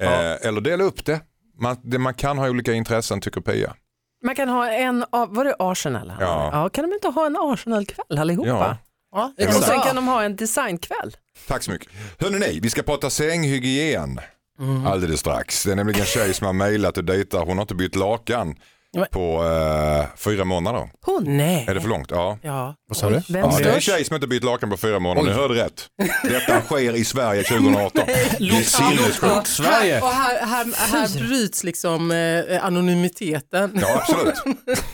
[0.00, 1.20] Eh, eller dela upp det.
[1.58, 1.98] Man, det.
[1.98, 3.74] man kan ha olika intressen tycker Pia.
[4.24, 6.12] Man kan ha en, var det Arsenal?
[6.20, 6.50] Ja.
[6.52, 6.68] ja.
[6.68, 8.48] Kan de inte ha en Arsenal-kväll allihopa?
[8.48, 9.32] Ja.
[9.36, 11.16] Ja, Och sen kan de ha en designkväll.
[11.48, 11.88] Tack så mycket.
[12.18, 14.20] Hörrni, ni, vi ska prata sänghygien
[14.86, 15.64] alldeles strax.
[15.64, 17.44] Det är nämligen en tjej som har mejlat och dejtar.
[17.44, 18.64] Hon har inte bytt lakan Ja.
[19.10, 20.88] På eh, fyra månader.
[21.04, 21.36] Hon?
[21.36, 21.64] Nej.
[21.68, 22.10] Är det för långt?
[22.10, 22.38] Ja.
[22.42, 22.74] Ja.
[22.88, 23.22] Vad sa du?
[23.28, 25.28] Vem Ja, det är en tjej som inte bytt lakan på fyra månader.
[25.28, 25.34] Oj.
[25.34, 25.86] Ni hörde rätt.
[26.22, 28.02] Detta sker i Sverige 2018.
[28.06, 29.46] Det är sinnessjukt.
[29.46, 30.00] Sverige.
[30.00, 33.78] Och här, här, här bryts liksom eh, anonymiteten.
[33.82, 34.34] Ja, absolut.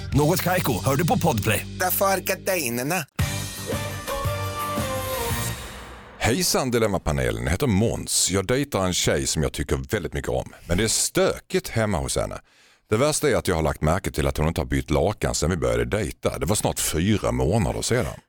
[0.13, 1.67] Något Kaiko, hör du på Podplay.
[1.79, 2.95] Därför är gardinerna.
[6.17, 8.31] Hejsan Dilemmapanelen, jag heter Måns.
[8.31, 10.53] Jag dejtar en tjej som jag tycker väldigt mycket om.
[10.67, 12.35] Men det är stökigt hemma hos henne.
[12.89, 15.35] Det värsta är att jag har lagt märke till att hon inte har bytt lakan
[15.35, 16.39] sedan vi började dejta.
[16.39, 18.19] Det var snart fyra månader sedan.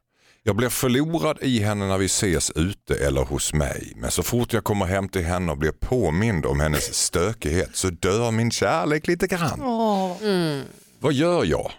[0.42, 3.92] Jag blir förlorad i henne när vi ses ute eller hos mig.
[3.96, 7.90] Men så fort jag kommer hem till henne och blir påmind om hennes stökighet så
[7.90, 9.60] dör min kärlek lite grann.
[11.02, 11.70] Vad gör jag?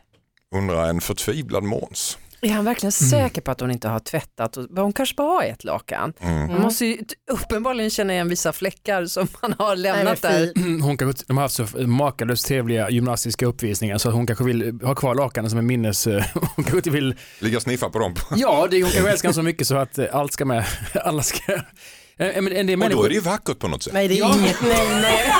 [0.55, 2.17] Undrar en förtvivlad Måns.
[2.41, 4.57] Är han verkligen säker på att hon inte har tvättat?
[4.75, 6.13] Hon kanske bara har ett lakan.
[6.21, 6.97] Man måste ju
[7.31, 10.51] uppenbarligen känna igen vissa fläckar som man har lämnat där.
[10.81, 14.95] Hon kanske, de har haft så makalöst trevliga gymnastiska uppvisningar så hon kanske vill ha
[14.95, 16.05] kvar lakanen som en minnes...
[16.33, 17.15] Hon kanske inte vill...
[17.39, 18.15] Ligga och sniffa på dem.
[18.35, 20.65] Ja, det, hon kanske älskar så mycket så att eh, allt ska med.
[20.93, 21.53] Alla ska...
[21.53, 21.61] Eh,
[22.17, 23.93] men En del Och då är det ju vackert på något sätt.
[23.93, 25.33] Nej, det är inget, nej, nej.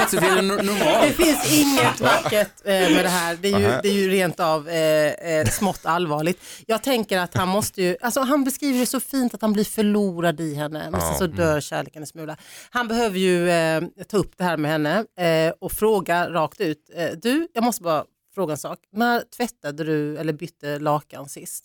[0.00, 1.14] Plötsligt är det no- Det normalt.
[1.16, 3.36] finns inget vackert eh, med det här.
[3.42, 6.42] Det är ju, det är ju rent av eh, eh, smått allvarligt.
[6.66, 9.64] Jag tänker att han måste ju, alltså han beskriver det så fint att han blir
[9.64, 12.36] förlorad i henne, men sen så dör kärleken en smula.
[12.70, 15.04] Han behöver ju eh, ta upp det här med henne
[15.48, 16.90] eh, och fråga rakt ut.
[16.96, 18.78] Eh, du, jag måste bara fråga en sak.
[18.92, 21.64] När tvättade du eller bytte lakan sist?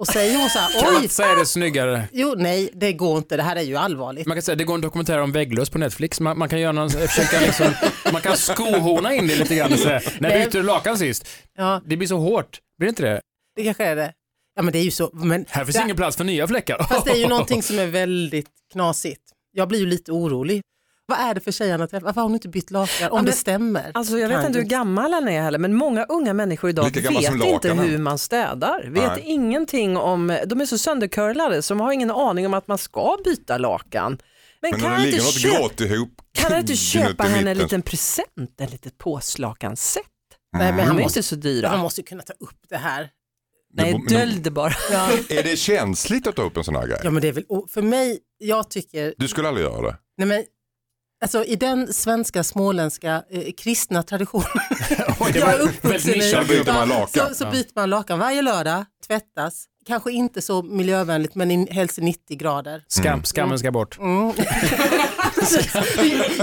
[0.00, 2.08] Och säger hon så Kan här, man oj, inte säga det snyggare?
[2.12, 4.26] jo nej det går inte, det här är ju allvarligt.
[4.26, 6.20] Man kan säga det går en dokumentär om vägglöss på Netflix.
[6.20, 7.66] Man, man kan göra någon, försöka liksom,
[8.12, 10.44] man kan skohorna in det lite grann och säga, när Nej.
[10.44, 11.26] bytte du lakan sist?
[11.56, 13.20] Ja, Det blir så hårt, blir det inte det?
[13.56, 14.12] det kanske är det.
[14.56, 16.86] Ja men det är ju så, men Här finns det- ingen plats för nya fläckar.
[16.88, 19.20] Fast det är ju någonting som är väldigt knasigt.
[19.52, 20.62] Jag blir ju lite orolig.
[21.10, 22.02] Vad är det för tjej han har träffat?
[22.04, 23.10] Varför har hon inte bytt lakan?
[23.10, 23.90] Om men- det stämmer.
[23.94, 26.96] Alltså jag vet inte hur gammal han är heller, men många unga människor idag vet
[26.96, 28.84] inte hur man städar.
[28.90, 29.22] Vet Nej.
[29.24, 33.18] ingenting om, de är så söndercurlade så de har ingen aning om att man ska
[33.24, 34.18] byta lakan.
[34.62, 36.22] Men, Men kan han det inte köpa, ihop.
[36.32, 40.02] kan han inte köpa henne en liten present, en litet påslakanset?
[40.56, 41.76] Nej, men han är måste, inte så han dyra.
[41.76, 43.08] måste ju kunna ta upp det här.
[43.74, 44.72] Nej, Men- dölj det bara.
[44.92, 46.98] Ja, Är det känsligt att ta upp en sån här grej?
[47.04, 49.96] ja men det är väl, för mig, jag tycker, Du skulle aldrig göra det?
[50.18, 50.44] nej men,
[51.20, 54.46] alltså i den svenska småländska eh, kristna traditionen,
[55.20, 56.18] Oj, jag är uppvuxen i.
[56.30, 57.28] Där byter man lakan.
[57.28, 62.00] så, så byter man lakan varje lördag, tvättas, kanske inte så miljövänligt men helst i
[62.02, 62.84] 90 grader.
[62.88, 63.98] Skam, skammen ska bort.
[63.98, 64.32] Mm.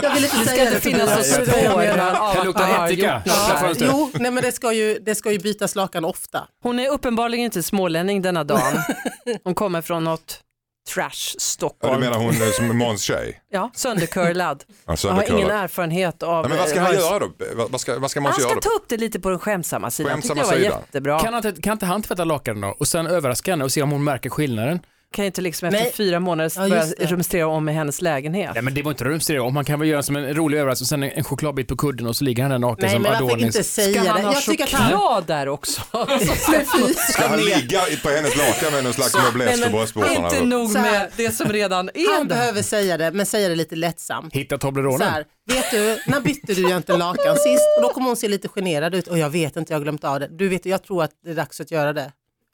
[0.02, 2.00] jag vill inte Det ska säga inte det finnas det- något det- det- spår
[2.40, 3.22] av luktar ättika.
[3.26, 6.48] Ja, jo, nej, men det ska, ju, det ska ju bytas lakan ofta.
[6.64, 8.78] Hon är uppenbarligen inte smålänning denna dagen.
[9.44, 10.40] Hon kommer från något
[10.88, 12.00] trash Ja, du Stockholm.
[12.00, 13.42] menar hon är som Måns tjej?
[13.52, 14.64] Ja, söndercurlad.
[14.86, 16.46] Alltså, Jag har ingen erfarenhet av...
[16.46, 17.56] Ja, men vad ska eh, han vare sig- göra då?
[17.56, 18.62] Vad- Vad ska, vad ska Måns Han göra ska då?
[18.62, 20.12] ta upp det lite på den skämsamma sidan.
[20.14, 20.80] Skämsamma jag var sidan.
[20.82, 21.20] jättebra.
[21.20, 23.82] Kan, han, inte- kan inte han tvätta lakanen då och sen överraska henne och se
[23.82, 24.80] om hon märker skillnaden?
[25.18, 25.92] Kan inte liksom efter Nej.
[25.94, 27.06] fyra månader Ja, börja just det.
[27.06, 28.52] rumstera om i hennes lägenhet.
[28.54, 30.84] Nej men det var inte rumstera om, man kan väl göra som en rolig överraskning
[30.84, 33.02] och sen en, en chokladbit på kudden och så ligger han där naken Nej, som
[33.02, 33.46] men varför Adonis.
[33.46, 34.28] inte säga Ska han det?
[34.28, 34.92] ha Jag tycker att han...
[34.92, 35.82] choklad där också?
[37.12, 39.24] Ska han ligga på hennes lakan med någon slags Nej,
[39.58, 40.14] för men bröstbåtarna?
[40.30, 40.92] inte nog Så här.
[40.92, 42.36] med det som redan är Han där.
[42.36, 44.34] behöver säga det, men säga det lite lättsamt.
[44.36, 45.02] Hitta Så Tobleronen.
[45.08, 47.64] här, vet du, när bytte du egentligen lakan sist?
[47.78, 50.04] Och då kommer hon se lite generad ut och jag vet inte, jag har glömt
[50.04, 50.28] av det.
[50.32, 52.12] Du vet, jag tror att det är dags att göra det.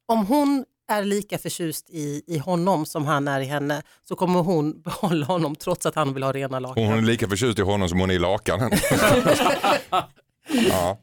[0.07, 4.39] Om hon är lika förtjust i, i honom som han är i henne så kommer
[4.39, 6.85] hon behålla honom trots att han vill ha rena lakan.
[6.85, 8.71] Hon är lika förtjust i honom som hon är i lakanen.
[10.69, 10.99] ja.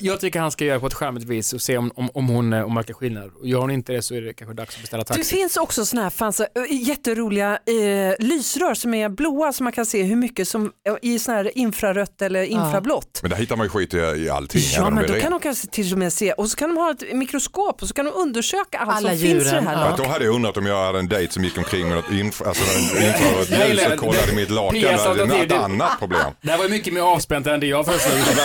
[0.00, 2.52] Jag, tycker han ska göra på ett charmigt vis och se om, om, om hon
[2.52, 3.30] eh, om märker skillnad.
[3.40, 5.36] Och gör hon inte det så är det kanske dags att beställa Det taxi.
[5.36, 10.02] finns också såna här fanns, jätteroliga eh, lysrör som är blåa så man kan se
[10.02, 13.18] hur mycket som eh, i såna här infrarött eller infrablått.
[13.22, 14.62] Men där hittar man ju skit i, i allting.
[14.76, 16.76] Ja men det då kan de kanske till och med se och så kan de
[16.76, 19.66] ha ett mikroskop och så kan de undersöka allt Alla som finns i det djuren,
[19.66, 19.94] här ja.
[19.96, 22.46] Då hade jag undrat om jag hade en dejt som gick omkring med något inf-
[22.48, 22.64] alltså
[22.96, 23.92] en infrarött ljus det.
[23.94, 24.80] och kollade mitt lakan.
[24.80, 26.20] Det är ett det- annat problem.
[26.40, 28.18] Det här var mycket mer avspänt än det jag föreslog.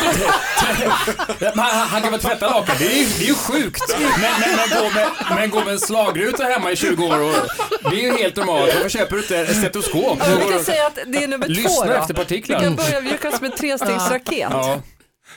[1.56, 2.76] Han, han kan väl tvätta lakan?
[2.80, 3.84] Det är ju, det är ju sjukt.
[4.00, 7.34] Men, men, men, gå med, men gå med en slagruta hemma i 20 år, och,
[7.92, 8.74] det är ju helt normalt.
[8.76, 10.18] Varför köper du inte ett stetoskop?
[10.20, 11.92] Ja, vi kan säga att det är nummer Lyssna två då.
[11.94, 12.60] efter partiklar.
[12.60, 14.38] Vi kan börja mjuka som en trestegsraket.
[14.52, 14.82] Ja.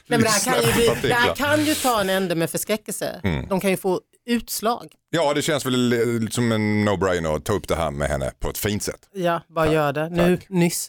[0.07, 2.51] Nej, men det, här kan ju, bli- det här kan ju ta en ände med
[2.51, 3.20] förskräckelse.
[3.49, 4.92] De kan ju få utslag.
[5.11, 8.51] Ja, det känns väl som en no-brainer att ta upp det här med henne på
[8.51, 9.01] ett fint sätt.
[9.14, 10.09] Ja, bara gör det.
[10.11, 10.88] Nu, nyss.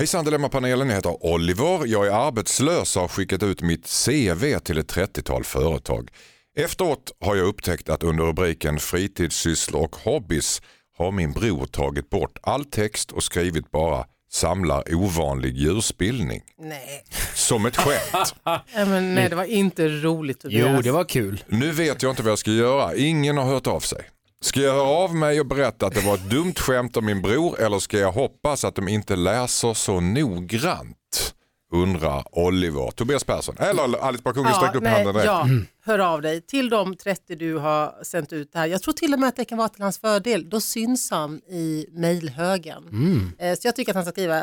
[0.00, 1.86] Hejsan Dilemmapanelen, jag heter Oliver.
[1.86, 6.10] Jag är arbetslös och har skickat ut mitt CV till ett 30-tal företag.
[6.56, 10.62] Efteråt har jag upptäckt att under rubriken fritidssysslor och hobbys
[10.98, 16.42] har min bror tagit bort all text och skrivit bara samlar ovanlig djurspillning.
[16.58, 17.04] Nej.
[17.34, 18.34] Som ett skämt.
[18.44, 20.68] Ja, men, nej, det var inte roligt Tobias.
[20.74, 21.44] Jo, det var kul.
[21.46, 22.94] Nu vet jag inte vad jag ska göra.
[22.94, 24.02] Ingen har hört av sig.
[24.44, 27.22] Ska jag höra av mig och berätta att det var ett dumt skämt av min
[27.22, 31.34] bror eller ska jag hoppas att de inte läser så noggrant?
[31.72, 32.90] Undrar Oliver.
[32.90, 33.56] Tobias Persson.
[33.58, 35.26] Eller Alice Bah Kuhnke sträckte upp nej, handen direkt.
[35.26, 35.46] ja,
[35.84, 38.66] hör av dig till de 30 du har sänt ut här.
[38.66, 40.50] Jag tror till och med att det kan vara till hans fördel.
[40.50, 42.88] Då syns han i mejlhögen.
[42.88, 43.32] Mm.
[43.38, 44.42] Eh, Så jag tycker att han ska skriva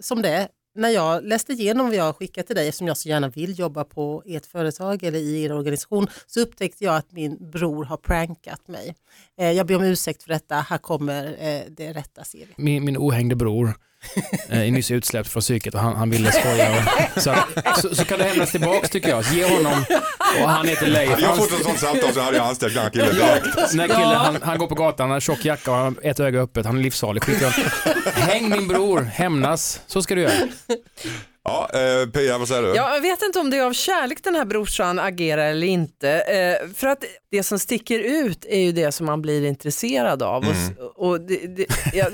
[0.00, 0.48] som det är.
[0.78, 3.58] När jag läste igenom vad jag har skickat till dig, eftersom jag så gärna vill
[3.58, 7.96] jobba på ert företag eller i er organisation, så upptäckte jag att min bror har
[7.96, 8.94] prankat mig.
[9.38, 12.46] Eh, Jag ber om ursäkt för detta, här kommer eh, det rätta CV.
[12.56, 13.74] Min, min ohängde bror
[14.48, 16.70] eh, nyss utsläppt från psyket och han, han ville skoja.
[17.16, 19.24] Och, så, att- så, så kan det hämnas tillbaks tycker jag.
[19.32, 19.84] Ge honom,
[20.42, 21.10] och han heter Leif.
[21.10, 23.44] Hade jag Han- fått ett sånt samtal så hade jag anställt den här killen direkt.
[23.70, 26.10] Den här killen, han, han går på gatan, han har tjock jacka och han har
[26.10, 27.22] ett öga öppet, han är livsfarlig.
[28.14, 30.32] Häng min bror, hämnas, så ska du göra.
[31.44, 32.68] Ja, eh, Pia, vad säger du?
[32.74, 36.10] Ja, jag vet inte om det är av kärlek den här brorsan agerar eller inte.
[36.20, 40.44] Eh, för att det som sticker ut är ju det som man blir intresserad av.
[40.44, 42.06] Och, s- och det, det, ja,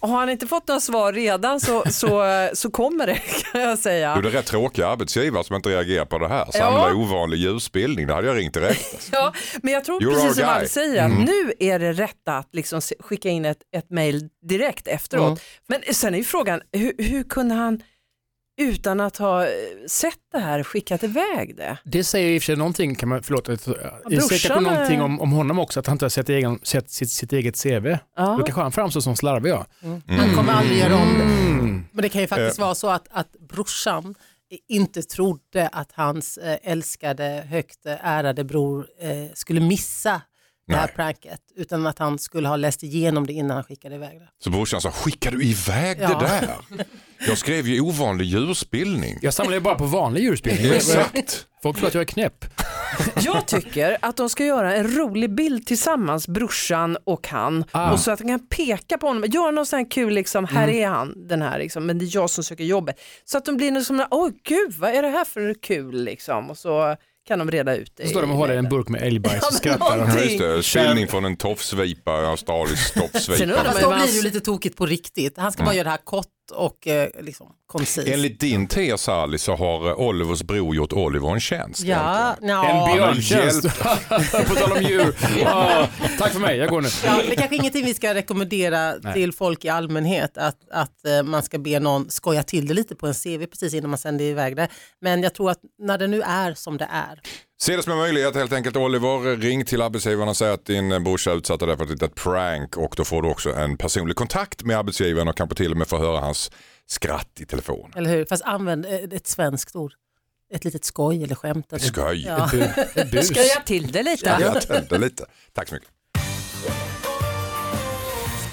[0.00, 2.22] har han inte fått några svar redan så, så,
[2.52, 3.20] så kommer det
[3.52, 4.10] kan jag Du säga.
[4.14, 6.44] är rätt tråkig arbetsgivare som inte reagerar på det här.
[6.52, 6.94] Samla Ja.
[6.94, 9.08] ovanlig ljusbildning, det hade jag ringt direkt.
[9.12, 9.32] Ja,
[9.62, 10.44] men jag tror You're precis som.
[10.48, 14.88] Alice säger, att nu är det rätta att liksom skicka in ett, ett mail direkt
[14.88, 15.40] efteråt.
[15.68, 17.82] Men sen är ju frågan, hur, hur kunde han
[18.56, 19.50] utan att ha eh,
[19.88, 21.78] sett det här skickat iväg det?
[21.84, 23.58] Det säger i och för sig någonting, kan man, förlåt, säger
[24.08, 26.90] brorsan kanske är- någonting om, om honom också, att han inte har sett, egen, sett
[26.90, 27.86] sitt, sitt eget CV.
[27.86, 27.98] Ja.
[28.38, 29.50] Då kanske han framstår som slarvig.
[29.50, 29.66] Ja.
[30.08, 31.22] Han kommer aldrig göra om det.
[31.24, 31.84] Mm.
[31.92, 34.14] Men det kan ju faktiskt vara så att, att brorsan
[34.68, 40.20] inte trodde att hans eh, älskade, högt eh, ärade bror eh, skulle missa
[40.66, 41.40] det här pranket.
[41.56, 44.28] Utan att han skulle ha läst igenom det innan han skickade iväg det.
[44.44, 46.08] Så brorsan sa, skickar du iväg Ja.
[46.08, 46.48] det där?
[47.28, 49.18] Jag skrev ju ovanlig djurspillning.
[49.22, 50.72] Jag samlar ju bara på vanlig djurspelning.
[50.74, 51.46] Exakt.
[51.62, 52.44] Folk tror att jag är knäpp.
[53.24, 57.64] Jag tycker att de ska göra en rolig bild tillsammans, brorsan och han.
[57.70, 57.92] Ah.
[57.92, 60.68] Och så att de kan peka på honom, göra någon sån här kul, liksom, här
[60.68, 63.00] är han, den här, liksom, men det är jag som söker jobbet.
[63.24, 66.50] Så att de blir som, åh gud vad är det här för kul liksom?
[66.50, 66.96] Och så
[67.26, 68.02] kan de reda ut det.
[68.02, 69.98] Så står de och i håller en burk med älgbajs och skrattar.
[69.98, 70.62] Ja, just det.
[70.62, 73.42] Spillning från en tofsvipa, australisk Sen tofsvipa.
[73.42, 75.38] undrar Fast man då blir det ju lite tokigt på riktigt.
[75.38, 78.08] Han ska bara göra det här kort och eh, liksom koncist.
[78.08, 81.80] Enligt din tes Alice så har eh, Olivers bror gjort Oliver en tjänst.
[81.80, 82.90] Ja, En ja.
[82.94, 83.62] björntjänst.
[84.48, 85.16] på tal om djur.
[85.46, 85.86] Ah,
[86.18, 86.88] tack för mig, jag går nu.
[87.04, 91.22] Ja, det är kanske ingenting vi ska rekommendera till folk i allmänhet att, att eh,
[91.22, 94.24] man ska be någon skoja till det lite på en CV precis innan man sänder
[94.24, 94.68] iväg det.
[95.00, 97.20] Men jag tror att när det nu är som det är.
[97.58, 99.36] Se det som en möjlighet helt enkelt Oliver.
[99.36, 102.94] Ring till arbetsgivaren och säg att din brorsa utsatte dig för ett litet prank och
[102.96, 105.98] då får du också en personlig kontakt med arbetsgivaren och kanske till och med få
[105.98, 106.50] höra hans
[106.86, 107.92] skratt i telefon.
[107.96, 108.24] Eller hur?
[108.24, 109.92] Fast använd ett svenskt ord.
[110.54, 111.72] Ett litet skoj eller skämt.
[111.72, 111.84] Eller...
[111.84, 112.24] Skoj.
[112.26, 112.50] Ja.
[112.94, 113.32] Ett bus.
[113.64, 114.38] Till det lite?
[114.40, 115.24] Jag tände lite.
[115.52, 115.90] Tack så mycket.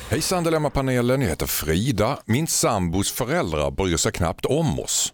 [0.09, 2.19] Hejsan Dilemmapanelen, jag heter Frida.
[2.25, 5.13] Min sambos föräldrar bryr sig knappt om oss.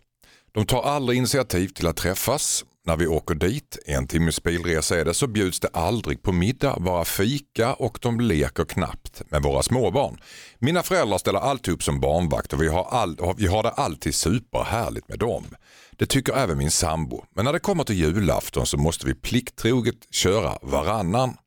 [0.51, 2.65] De tar aldrig initiativ till att träffas.
[2.85, 6.77] När vi åker dit, en timmes bilresa är det, så bjuds det aldrig på middag,
[6.79, 10.17] bara fika och de leker knappt med våra småbarn.
[10.59, 14.15] Mina föräldrar ställer alltid upp som barnvakt och vi har, all, vi har det alltid
[14.15, 15.45] superhärligt med dem.
[15.91, 17.23] Det tycker även min sambo.
[17.35, 21.37] Men när det kommer till julafton så måste vi plikttroget köra varannan.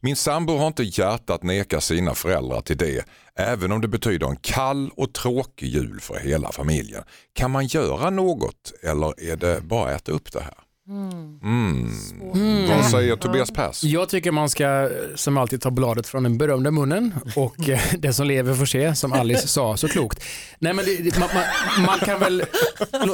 [0.00, 4.26] Min sambo har inte hjärta att neka sina föräldrar till det, även om det betyder
[4.26, 7.02] en kall och tråkig jul för hela familjen.
[7.32, 10.54] Kan man göra något eller är det bara att äta upp det här?
[10.90, 12.68] Mm.
[12.68, 13.84] Vad säger Tobias Pass?
[13.84, 18.12] Jag tycker man ska som alltid ta bladet från den berömda munnen och eh, det
[18.12, 20.24] som lever får se, som Alice sa så klokt.
[20.58, 21.44] Nej, men det, det, man, man,
[21.86, 22.44] man kan väl,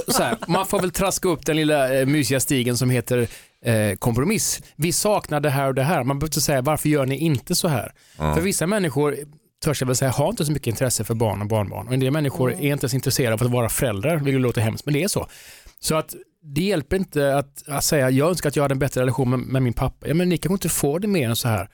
[0.09, 3.29] så här, man får väl traska upp den lilla eh, mysiga stigen som heter
[3.65, 4.63] eh, kompromiss.
[4.77, 6.05] Vi saknar det här och det här.
[6.05, 7.93] Man behöver inte säga varför gör ni inte så här?
[8.17, 9.17] För vissa människor
[9.65, 11.87] törs jag väl säga, har inte så mycket intresse för barn och barnbarn.
[11.87, 14.87] Och en del människor är inte ens intresserade av att vara föräldrar, vilket låter hemskt,
[14.87, 15.29] men det är så.
[15.81, 16.15] Så att
[16.55, 19.39] det hjälper inte att, att säga, jag önskar att jag hade en bättre relation med,
[19.39, 20.09] med min pappa.
[20.09, 21.69] Ja, men ni kanske inte får det mer än så här.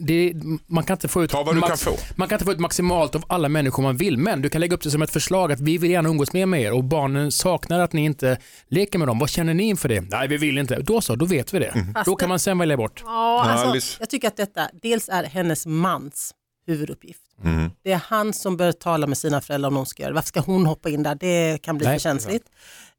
[0.00, 0.32] Det,
[0.66, 1.96] man, kan inte få ut du kan få.
[2.16, 4.74] man kan inte få ut maximalt av alla människor man vill, men du kan lägga
[4.74, 7.32] upp det som ett förslag att vi vill gärna umgås mer med er och barnen
[7.32, 8.38] saknar att ni inte
[8.68, 9.18] leker med dem.
[9.18, 10.00] Vad känner ni inför det?
[10.00, 10.80] Nej, vi vill inte.
[10.82, 11.72] Då så, då vet vi det.
[11.74, 11.94] Mhm.
[12.04, 13.02] Då kan man sen välja bort.
[13.04, 16.34] Ja, alltså, jag tycker att detta dels är hennes mans
[16.66, 17.22] huvuduppgift.
[17.44, 17.70] Mm.
[17.82, 20.14] Det är han som bör tala med sina föräldrar om de ska göra det.
[20.14, 21.14] Varför ska hon hoppa in där?
[21.14, 22.44] Det kan bli Nej, för känsligt.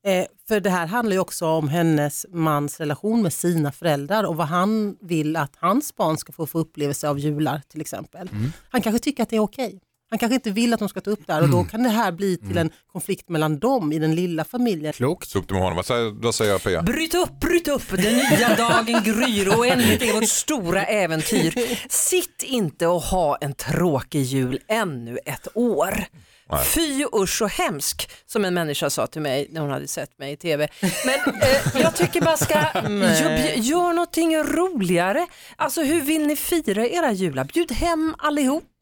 [0.06, 4.36] Eh, för det här handlar ju också om hennes mans relation med sina föräldrar och
[4.36, 8.30] vad han vill att hans barn ska få för upplevelse av jular till exempel.
[8.32, 8.52] Mm.
[8.70, 9.80] Han kanske tycker att det är okej.
[10.10, 11.58] Han kanske inte vill att de ska ta upp det här och Mm.
[11.64, 14.94] då kan det här bli till en konflikt mellan dem i den lilla familjen.
[14.94, 15.30] Klokt.
[15.30, 15.76] Så upp med honom.
[15.76, 16.82] Vad säger, vad säger Pia?
[16.82, 21.54] Bryt upp, bryt upp, den nya dagen gryr och oändligt är vårt stora äventyr.
[21.90, 26.04] Sitt inte och ha en tråkig jul ännu ett år.
[26.58, 30.32] Fy usch så hemsk som en människa sa till mig när hon hade sett mig
[30.32, 30.68] i tv.
[30.82, 35.28] Men eh, jag tycker man ska gör, gör någonting roligare.
[35.56, 37.44] Alltså hur vill ni fira era jular?
[37.44, 38.16] Bjud hem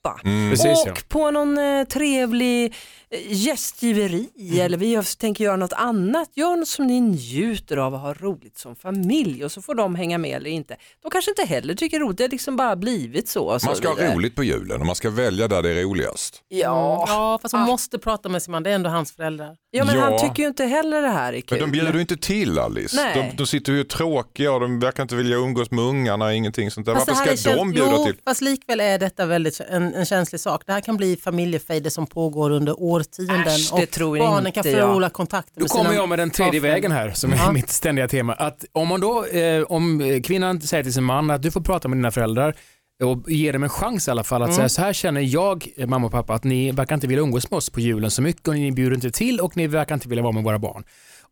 [0.09, 0.49] allihopa.
[0.49, 0.93] Precis, Åk ja.
[1.07, 2.65] på någon eh, trevlig
[3.09, 4.29] eh, gästgiveri
[4.59, 6.29] eller vi tänker göra något annat.
[6.35, 9.95] Gör något som ni njuter av och har roligt som familj och så får de
[9.95, 10.75] hänga med eller inte.
[11.03, 13.43] De kanske inte heller tycker roligt, det har liksom bara blivit så.
[13.45, 14.15] och så Man ska ha vidare.
[14.15, 16.41] roligt på julen och man ska välja där det är roligast.
[16.47, 17.05] Ja.
[17.07, 19.55] Ja, fast hon måste prata med sin man, det är ändå hans föräldrar.
[19.71, 20.19] ja, men han Ja.
[20.19, 21.59] tycker ju inte heller det här är kul.
[21.59, 22.95] Men de bjuder ju inte till Alice.
[22.95, 23.29] Nej.
[23.31, 26.85] De, de sitter ju tråkiga och de verkar inte vilja umgås med ungarna, ingenting sånt
[26.85, 26.93] där.
[26.95, 28.15] Fast Varför ska de bjuda jo, till?
[28.25, 30.63] Fast likväl är detta väldigt en en, en känslig sak.
[30.65, 34.51] Det här kan bli familjefejder som pågår under årtionden Äsch, det och tror barnen inte
[34.51, 36.69] kan förlora kontakten Då kommer jag med den tredje farföräldrar.
[36.75, 37.51] vägen här som är Ja.
[37.51, 38.33] mitt ständiga tema.
[38.33, 41.87] Att om man då, eh, om kvinnan säger till sin man att du får prata
[41.87, 42.55] med dina föräldrar
[43.03, 44.55] och ge dem en chans i alla fall att Mm.
[44.57, 47.51] säga så här känner jag, eh, mamma och pappa, att ni verkar inte vilja umgås
[47.51, 50.09] med oss på julen så mycket och ni bjuder inte till och ni verkar inte
[50.09, 50.83] vilja vara med våra barn.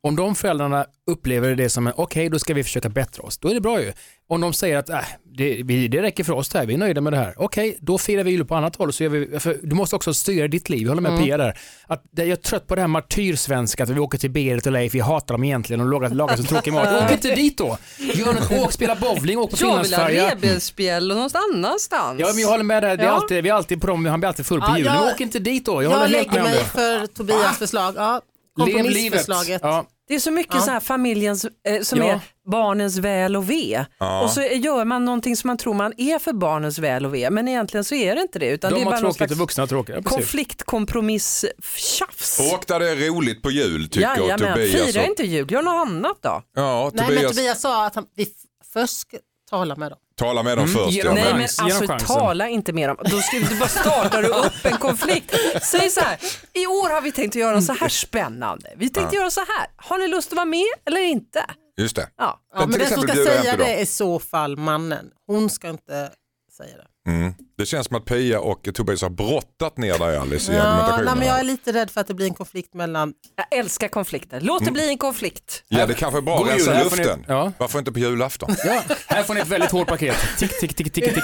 [0.04, 3.54] Om de föräldrarna upplever det som okej, då ska vi försöka bättra oss, då är
[3.54, 3.94] det bra ju.
[4.30, 5.00] Om de säger att äh,
[5.38, 7.34] det, vi, det räcker för oss det här, vi är nöjda med det här.
[7.38, 8.94] Okej, då firar vi jul på annat håll.
[8.94, 11.24] Så gör vi, du måste också styra ditt liv, jag håller med Mm.
[11.24, 11.60] Pia där.
[11.88, 14.72] Att, det- jag är trött på det här martyrsvenska, att vi åker till Berit och
[14.72, 17.04] Leif, vi hatar dem egentligen och lagar, lagar så tråkig mat.
[17.04, 17.78] Åk inte dit då!
[18.14, 20.32] Gör något, åk, spela bowling, åk på Jag vill ha Finlandsfärja.
[20.32, 22.20] revbensspjäll och någon annanstans.
[22.20, 22.98] Ja, men jag håller med där.
[22.98, 23.12] Det är Ja.
[23.14, 24.96] alltid, vi är alltid på dem, han blir alltid full på Ja, julen.
[24.96, 26.66] jag- Åk inte dit då, jag, Jag, håller helt lägger med om mig det.
[26.70, 27.94] för Tobias förslag.
[27.98, 28.22] Ja.
[28.60, 29.62] Kompromissförslaget.
[29.64, 29.86] Ja.
[30.08, 30.62] Det är så mycket Ja.
[30.62, 32.06] så här familjens, eh, som Ja.
[32.06, 32.20] är
[32.52, 33.86] barnens väl och ve.
[34.00, 34.22] Ja.
[34.24, 37.30] Och så gör man någonting som man tror man är för barnens väl och ve,
[37.30, 38.50] men egentligen så är det inte det.
[38.50, 39.96] Utan det De är har bara någon tråkigt slags och vuxna har tråkigt.
[39.96, 40.16] Ja, precis.
[40.18, 41.46] konflikt, kompromiss,
[41.76, 42.40] tjafs.
[42.54, 44.72] Åk där det är roligt på jul tycker Jajamän, Tobias.
[44.92, 46.42] fira och- inte jul, gör något annat då.
[46.56, 48.28] Ja, Nej, men Tobias, Tobias sa att han, vi
[48.74, 49.18] först ska
[49.50, 50.00] tala med dem.
[50.20, 50.92] Tala med dem först.
[50.92, 52.98] ge dem Ja, Nej men- alltså tala inte med dem.
[53.06, 55.36] Då ska, du bara startar du upp en konflikt.
[55.62, 56.18] Säg så här,
[56.54, 58.70] i år har vi tänkt att göra så här spännande.
[58.78, 61.46] Vi tänkte göra så här, har ni lust att vara med eller inte?
[61.78, 62.10] Just det.
[62.18, 62.40] Ja.
[62.54, 65.06] Ja, Men men den som ska säga det är i så fall mannen.
[65.28, 66.10] Hon ska inte
[66.58, 66.86] säga det.
[67.08, 67.34] Mm.
[67.58, 71.06] Det känns som att Pia och Tobias har brottat ner dig Alice i Ja, argumentationen.
[71.06, 73.14] nej, men jag är lite rädd för att det blir en konflikt mellan...
[73.36, 75.64] Jag älskar konflikter, låt det bli en konflikt.
[75.68, 77.26] Ja, det kanske är bra att God rensa får ni- luften.
[77.28, 77.52] ja.
[77.58, 78.56] Varför inte på julafton?
[78.66, 80.16] Ja, här får ni ett väldigt hårt paket.
[80.38, 81.24] Tick, tick, tick, tick, tick.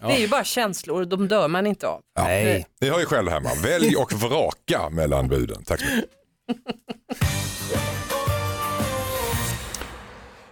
[0.00, 2.00] Det är ju bara känslor, de dör man inte av.
[2.18, 2.66] Nej.
[2.80, 3.50] Ni har ju själv hemma.
[3.62, 5.64] Välj och vraka mellan buden.
[5.64, 6.10] Tack så mycket.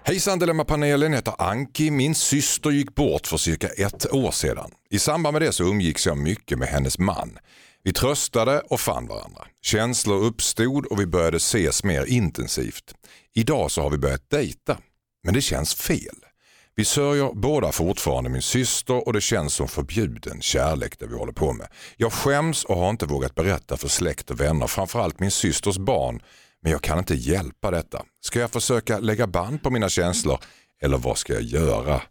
[0.05, 1.90] Hejsan Dilemmapanelen, jag heter Anki.
[1.90, 4.70] Min syster gick bort för cirka ett år sedan.
[4.90, 7.38] I samband med det så umgicks jag mycket med hennes man.
[7.82, 9.46] Vi tröstade och fann varandra.
[9.62, 12.94] Känslor uppstod och vi började ses mer intensivt.
[13.34, 14.78] Idag så har vi börjat dejta.
[15.24, 16.16] Men det känns fel.
[16.74, 21.32] Vi sörjer båda fortfarande min syster och det känns som förbjuden kärlek det vi håller
[21.32, 21.66] på med.
[21.96, 26.22] Jag skäms och har inte vågat berätta för släkt och vänner, framförallt min systers barn.
[26.62, 28.04] Men jag kan inte hjälpa detta.
[28.20, 30.38] Ska jag försöka lägga band på mina känslor
[30.82, 32.02] eller vad ska jag göra?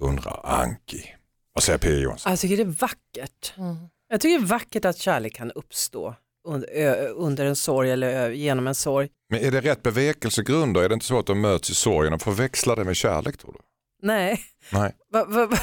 [0.00, 1.14] Undrar Anki.
[1.52, 1.90] Vad säger P.
[1.90, 2.32] Johansson?
[2.32, 3.54] Jag tycker det är vackert.
[4.08, 6.14] Jag tycker det är vackert att kärlek kan uppstå
[7.16, 9.08] under, en sorg eller genom en sorg.
[9.30, 10.82] Men är det rätt bevekelsegrunder?
[10.82, 13.52] Är det inte så att de möts i sorgen och förväxlar det med kärlek tror
[13.52, 13.58] du?
[14.02, 14.40] Nej,
[14.72, 14.92] Nej.
[15.12, 15.58] va, va, va,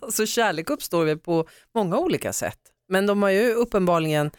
[0.00, 2.58] alltså kärlek uppstår väl på många olika sätt.
[2.88, 4.30] Men de har ju uppenbarligen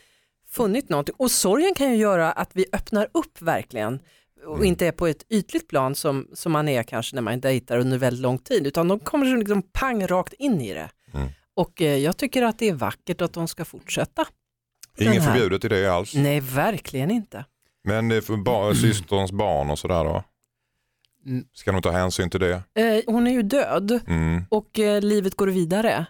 [0.49, 1.15] funnit någonting.
[1.17, 3.99] Och sorgen kan ju göra att vi öppnar upp verkligen
[4.45, 7.77] och inte är på ett ytligt plan som, som man är kanske när man dejtar
[7.77, 10.89] under väldigt lång tid, utan de kommer liksom pang rakt in i det.
[11.13, 11.27] Mm.
[11.55, 14.25] Och eh, jag tycker att det är vackert att de ska fortsätta.
[14.97, 16.13] Inget förbjudet i det alls.
[16.15, 17.45] Nej, verkligen inte.
[17.83, 20.23] Men det är för ba- systerns barn och sådär då?
[21.25, 21.45] Mm.
[21.53, 22.63] Ska de ta hänsyn till det?
[22.75, 24.43] Eh, hon är ju död Mm.
[24.49, 26.05] och eh, livet går vidare.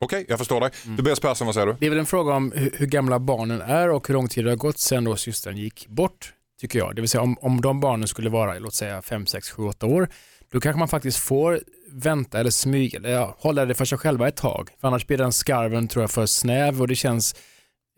[0.00, 0.70] Okej, jag förstår dig.
[0.84, 0.96] Mm.
[0.96, 1.76] Tobias Persson, vad säger du?
[1.80, 4.44] Det är väl en fråga om hur, hur gamla barnen är och hur lång tid
[4.44, 6.94] det har gått sedan då systern gick bort, tycker jag.
[6.96, 9.86] Det vill säga om, om de barnen skulle vara, låt säga 5, 6, 7, 8
[9.86, 10.08] år,
[10.52, 11.60] då kanske man faktiskt får
[11.92, 14.70] vänta eller smyga, eller ja, hålla det för sig själva ett tag.
[14.80, 17.34] För annars blir den skarven, tror jag, för snäv och det känns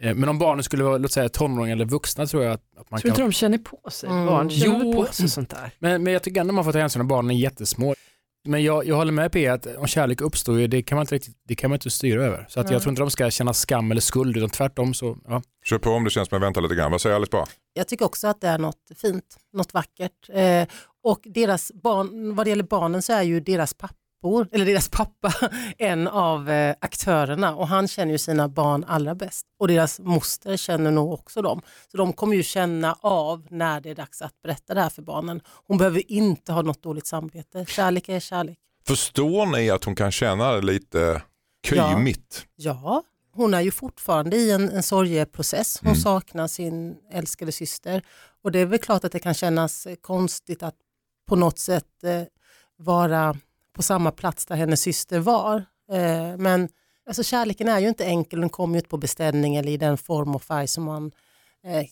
[0.03, 2.91] eh, men om barnen skulle vara, låt säga tonåringar eller vuxna tror jag att, att
[2.91, 3.29] man Tror inte kan...
[3.31, 4.09] de känner på sig?
[4.11, 4.27] Mm.
[4.27, 4.93] Barn känner Jo.
[4.93, 5.71] på sig sånt där.
[5.79, 7.95] Men, men jag tycker ändå man får ta hänsyn när barnen är jättesmå.
[8.45, 11.37] Men jag, jag håller med P att om kärlek uppstår, det kan man inte, riktigt,
[11.49, 12.47] det kan man inte styra över.
[12.49, 15.43] Så att jag tror inte de ska känna skam eller skuld, utan tvärtom så, ja.
[15.65, 16.91] Kör på om det känns som att vänta lite grann.
[16.91, 17.47] Vad säger Alice bara?
[17.73, 20.29] Jag tycker också att det är något fint, något vackert.
[20.33, 20.67] Eh,
[21.03, 23.75] och deras barn, vad det gäller barnen så är ju deras
[24.21, 25.33] pappor, eller deras pappa,
[25.79, 29.47] en av eh, aktörerna och han känner ju sina barn allra bäst.
[29.59, 31.63] Och deras moster känner nog också dem.
[31.91, 35.03] Så de kommer ju känna av när det är dags att berätta det här för
[35.03, 35.41] barnen.
[35.67, 37.65] Hon behöver inte ha något dåligt samvete.
[37.69, 38.59] Kärlek är kärlek.
[38.87, 41.23] Förstår ni att hon kan känna det lite
[41.67, 42.47] kymigt?
[42.57, 43.03] Ja,
[43.33, 45.79] hon är ju fortfarande i en, en sorgeprocess.
[45.81, 46.01] Hon Mm.
[46.01, 48.03] saknar sin älskade syster.
[48.45, 50.75] Och det är väl klart att det kan kännas eh, konstigt att
[51.29, 52.23] på något sätt eh,
[52.77, 53.37] vara
[53.77, 55.57] på samma plats där hennes syster var.
[55.93, 56.69] Eh, men
[57.07, 59.99] alltså, kärleken är ju inte enkel, den kommer ju inte på beställning eller i den
[59.99, 61.13] form och färg som man
[61.67, 61.87] eh,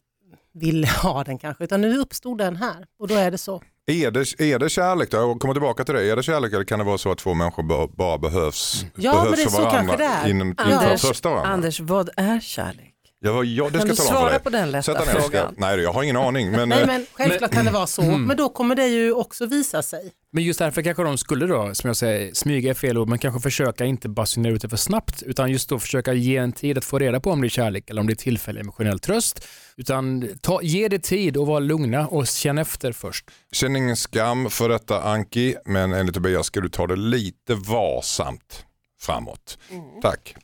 [0.55, 1.65] vill ha den kanske.
[1.65, 3.63] Utan nu uppstod den här och då är det så.
[3.87, 5.17] Är, det, är det kärlek då?
[5.17, 6.11] Jag kommer tillbaka till det.
[6.11, 9.13] Är det kärlek eller kan det vara så att två människor bara, bara behövs, Ja,
[9.13, 10.31] behövs men det är för så varandra kanske det är.
[10.31, 11.45] inom, för att Anders?
[11.47, 12.95] Anders, vad är kärlek?
[13.21, 15.29] Ja, jag, det Kan ska du svara på den lätta frågan?
[15.29, 16.51] ska- Nej, jag har ingen aning.
[16.51, 19.47] Men, Nej eh, men självklart kan det vara så, men då kommer det ju också
[19.47, 20.13] visa sig.
[20.33, 23.19] Men just därför kanske de skulle då, som jag säger, smyga är fel ord, men
[23.19, 26.79] kanske försöka inte basunera ut det för snabbt, utan just då försöka ge en tid
[26.79, 29.47] att få reda på om det är kärlek eller om det är tillfällig emotionell tröst.
[29.77, 33.31] Utan ta, ge det tid och var lugna och känn efter först.
[33.53, 38.65] Känn ingen skam för detta Anki, men enligt Tobias ska du ta det lite varsamt
[39.01, 39.59] framåt.
[40.03, 40.35] Tack.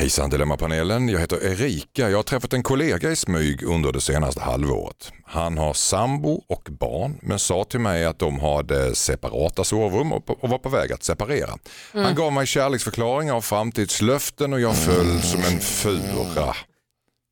[0.00, 2.10] Hejsan Dilemmapanelen, jag heter Erika.
[2.10, 5.12] Jag har träffat en kollega i smyg under det senaste halvåret.
[5.24, 10.50] Han har sambo och barn men sa till mig att de hade separata sovrum och
[10.50, 11.50] var på väg att separera.
[11.92, 16.54] Han gav mig kärleksförklaringar och framtidslöften och jag föll som en fura.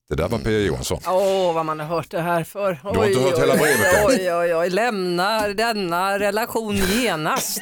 [0.09, 1.01] Det där var Pia Johansson.
[1.07, 2.73] Åh, vad man har hört det här för.
[2.73, 4.07] har inte hört hela brevet än.
[4.07, 7.61] oj, oj, oj, lämna denna relation genast.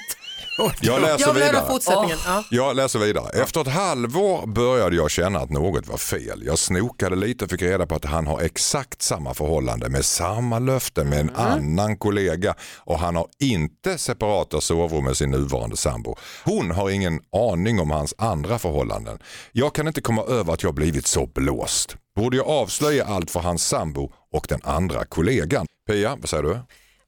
[0.81, 1.67] Jag läser Jag vill höra vidare.
[1.73, 2.19] fortsättningen.
[2.27, 2.45] Ja.
[2.51, 3.43] Jag läser vidare.
[3.43, 6.43] Efter ett halvår började jag känna att något var fel.
[6.47, 10.59] Jag snokade lite och fick reda på att han har exakt samma förhållande med samma
[10.59, 16.17] löfte med en annan kollega och han har inte separata sovrum med sin nuvarande sambo.
[16.45, 17.21] Hon har ingen
[17.53, 19.19] aning om hans andra förhållanden.
[19.53, 21.97] Jag kan inte komma över att jag blivit så blåst.
[22.17, 25.67] Borde jag avslöja allt för hans sambo och den andra kollegan?
[25.89, 26.59] Pia, vad säger du?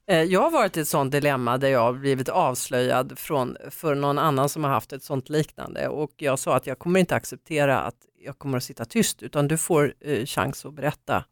[0.09, 3.95] Eh, Jag har varit i ett sånt dilemma där jag har blivit avslöjad från, för
[3.95, 7.15] någon annan som har haft ett sånt liknande och jag sa att jag kommer inte
[7.15, 7.95] acceptera att
[8.25, 11.23] jag kommer att sitta tyst utan du får eh, chans att berätta,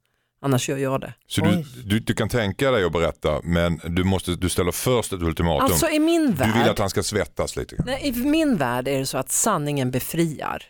[0.41, 1.13] annars gör jag det.
[1.27, 5.13] Så du, du, du kan tänka dig att berätta men du, måste, du ställer först
[5.13, 5.65] ett ultimatum.
[5.65, 7.85] Alltså i min du vill värld, att han ska svettas lite grann.
[7.85, 10.63] nej, i min värld är det så att sanningen befriar.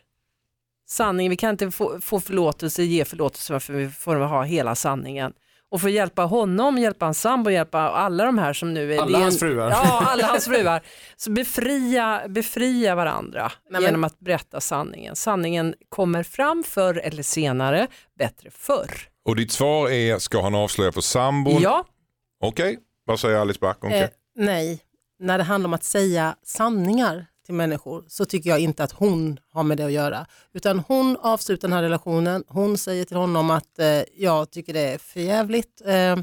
[0.89, 5.33] Sanningen, vi kan inte få, få förlåtelse, ge förlåtelse för vi får ha hela sanningen.
[5.71, 9.01] Och för att hjälpa honom, hjälpa hans sambo, hjälpa alla de här som nu är...
[9.01, 9.69] Alla hans fruar.
[9.69, 10.81] Ja, alla hans fruar.
[11.15, 15.15] Så befria, befria varandra men- genom att berätta sanningen.
[15.15, 17.87] Sanningen kommer fram förr eller senare,
[18.19, 18.91] bättre förr.
[19.25, 21.61] Och ditt svar är, ska han avslöja för sambon?
[21.61, 21.85] Ja,
[22.43, 23.77] Okej, vad säger Alice Back?
[23.81, 24.01] Okej.
[24.01, 24.79] Eh, nej,
[25.19, 29.39] när det handlar om att säga sanningar till människor så tycker jag inte att hon
[29.53, 30.25] har med det att göra.
[30.53, 34.79] Utan hon avslutar den här relationen, hon säger till honom att eh, jag tycker det
[34.93, 35.81] är för jävligt.
[35.85, 36.15] Eh,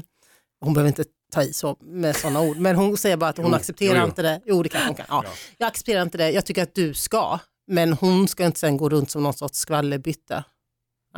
[0.61, 1.03] hon behöver inte
[1.33, 4.01] ta i så med sådana ord, men hon säger bara att hon Jo, accepterar jo,
[4.01, 4.07] jo.
[4.07, 4.41] inte det.
[4.45, 5.05] Jo, det kanske hon kan.
[5.09, 5.23] Ja.
[5.57, 7.39] Jag accepterar inte det, jag tycker att du ska.
[7.67, 10.43] Men hon ska inte sen gå runt som någon sorts skvallerbytta.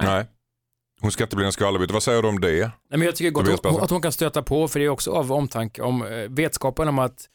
[0.02, 0.26] Nej.
[1.02, 1.94] Hon ska inte bli en skvallerbytta.
[1.94, 2.60] Vad säger du om det?
[2.62, 4.90] Nej, men jag tycker gott att, hon- att hon kan stöta på, för det är
[4.90, 7.26] också av omtanke om eh, vetskapen om att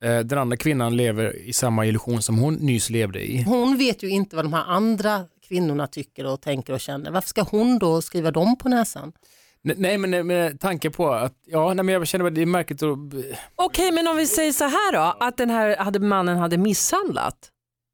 [0.00, 3.42] den andra kvinnan lever i samma illusion som hon nyss levde i.
[3.42, 7.10] Hon vet ju inte vad de här andra kvinnorna tycker och tänker och känner.
[7.10, 9.12] Varför ska hon då skriva dem på näsan?
[9.62, 12.82] Nej, men med tanke på att, ja, nej, men jag känner att det är märkligt
[12.82, 12.98] att
[13.56, 17.36] okej men om vi säger så här då, att den här hade, mannen hade misshandlat.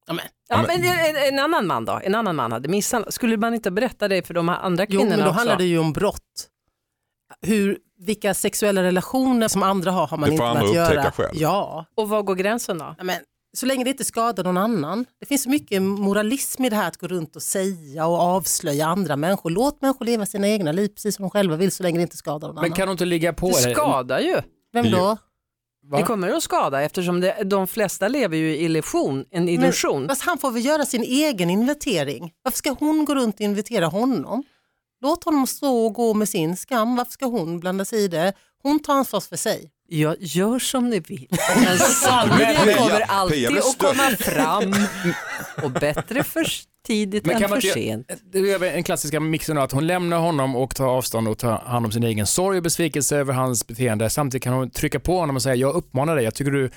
[0.07, 3.15] Ja, men, Ja, men en, en annan man då, en annan man hade misshandlat.
[3.15, 5.39] Skulle man inte berätta det för de här andra Jo, kvinnorna men då också?
[5.39, 6.49] handlar det ju om brott.
[7.43, 10.87] Hur, vilka sexuella relationer som andra har har man Det inte får med andra att
[10.89, 11.13] upptäcka göra.
[11.13, 11.31] själv.
[11.35, 12.95] Ja, Och var går gränsen då?
[12.99, 13.17] Ja, men,
[13.57, 15.05] så länge det inte skadar någon annan.
[15.21, 18.87] Det finns så mycket moralism i det här att gå runt och säga och avslöja
[18.87, 19.51] andra människor.
[19.51, 22.17] Låt människor leva sina egna liv precis som de själva vill så länge det inte
[22.17, 22.77] skadar någon Men annan.
[22.77, 23.75] kan hon inte ligga på Det det?
[23.75, 24.41] skadar ju.
[24.73, 25.17] Vem då?
[25.89, 25.97] Va?
[25.97, 30.09] Det kommer att skada eftersom det, de flesta lever ju i illusion, en illusion.
[30.09, 32.33] Fast han får väl göra sin egen inventering.
[32.43, 34.43] Varför ska hon gå runt och inventera honom?
[35.07, 36.97] Låt honom stå och gå med sin skam.
[36.97, 38.33] Varför ska hon blanda sig i det?
[38.63, 39.71] Hon tar ansvar för sig.
[39.89, 41.27] Jag gör som ni vill.
[41.57, 44.75] Men sanningen kommer alltid att komma fram.
[45.63, 46.47] Och bättre för
[46.87, 48.07] tidigt Men än för sent.
[48.33, 51.59] det är väl en klassiska mixen att hon lämnar honom och tar avstånd och tar
[51.59, 54.11] hand om sin egen sorg och besvikelse över hans beteende.
[54.11, 56.71] Samtidigt kan hon trycka på honom och säga, jag uppmanar dig, jag tycker du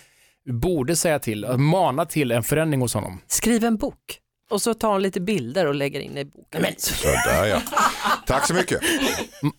[0.53, 3.21] borde säga till, mana till en förändring hos honom.
[3.27, 4.19] Skriv en bok.
[4.49, 6.65] Och så tar hon lite bilder och lägger in i boken.
[6.77, 7.61] Sådär ja.
[8.27, 8.81] Tack så mycket.
[9.43, 9.53] Mm.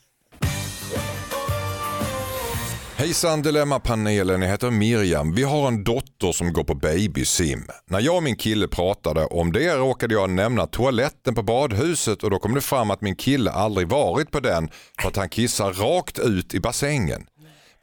[3.00, 5.34] Hejsan Dilemmapanelen, jag heter Miriam.
[5.34, 7.66] Vi har en dotter som går på babysim.
[7.86, 12.30] När jag och min kille pratade om det råkade jag nämna toaletten på badhuset och
[12.30, 14.68] då kom det fram att min kille aldrig varit på den
[15.00, 17.26] för att han kissar rakt ut i bassängen.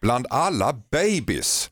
[0.01, 1.70] Bland alla babys.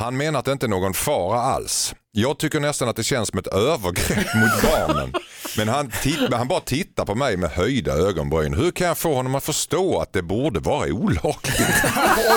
[0.00, 1.94] Han menar att det inte är någon fara alls.
[2.12, 5.12] Jag tycker nästan att det känns som ett övergrepp mot barnen.
[5.56, 8.54] Men han, titt, men han bara tittar på mig med höjda ögonbryn.
[8.54, 11.60] Hur kan jag få honom att förstå att det borde vara olagligt?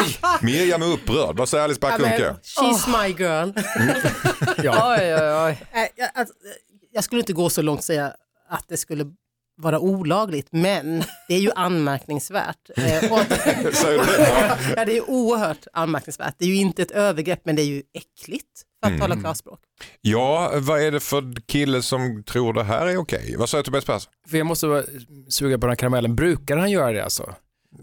[0.02, 0.18] Oj.
[0.42, 1.38] Miriam är upprörd.
[1.38, 2.36] Vad säger Alice Bah Kuhnke?
[2.44, 3.52] She's my girl.
[4.58, 5.66] Oj, oj, oj.
[5.74, 6.34] Nej, jag, alltså,
[6.92, 8.14] jag skulle inte gå så långt och säga
[8.50, 9.06] att det skulle
[9.58, 12.70] vara olagligt, men det är ju anmärkningsvärt.
[12.78, 13.08] Eh, det?
[14.78, 16.36] ja, det är oerhört anmärkningsvärt.
[16.38, 18.48] Det är ju inte ett övergrepp, men det är ju äckligt
[18.84, 19.02] för Mm.
[19.02, 19.60] att tala klarspråk.
[20.02, 23.36] Ja, vad är det för kille som tror det här är okej?
[23.38, 24.12] Vad säger Tobias Persson?
[24.30, 24.86] För jag måste
[25.30, 26.16] suga på den här karamellen.
[26.16, 27.36] Brukar han göra det alltså?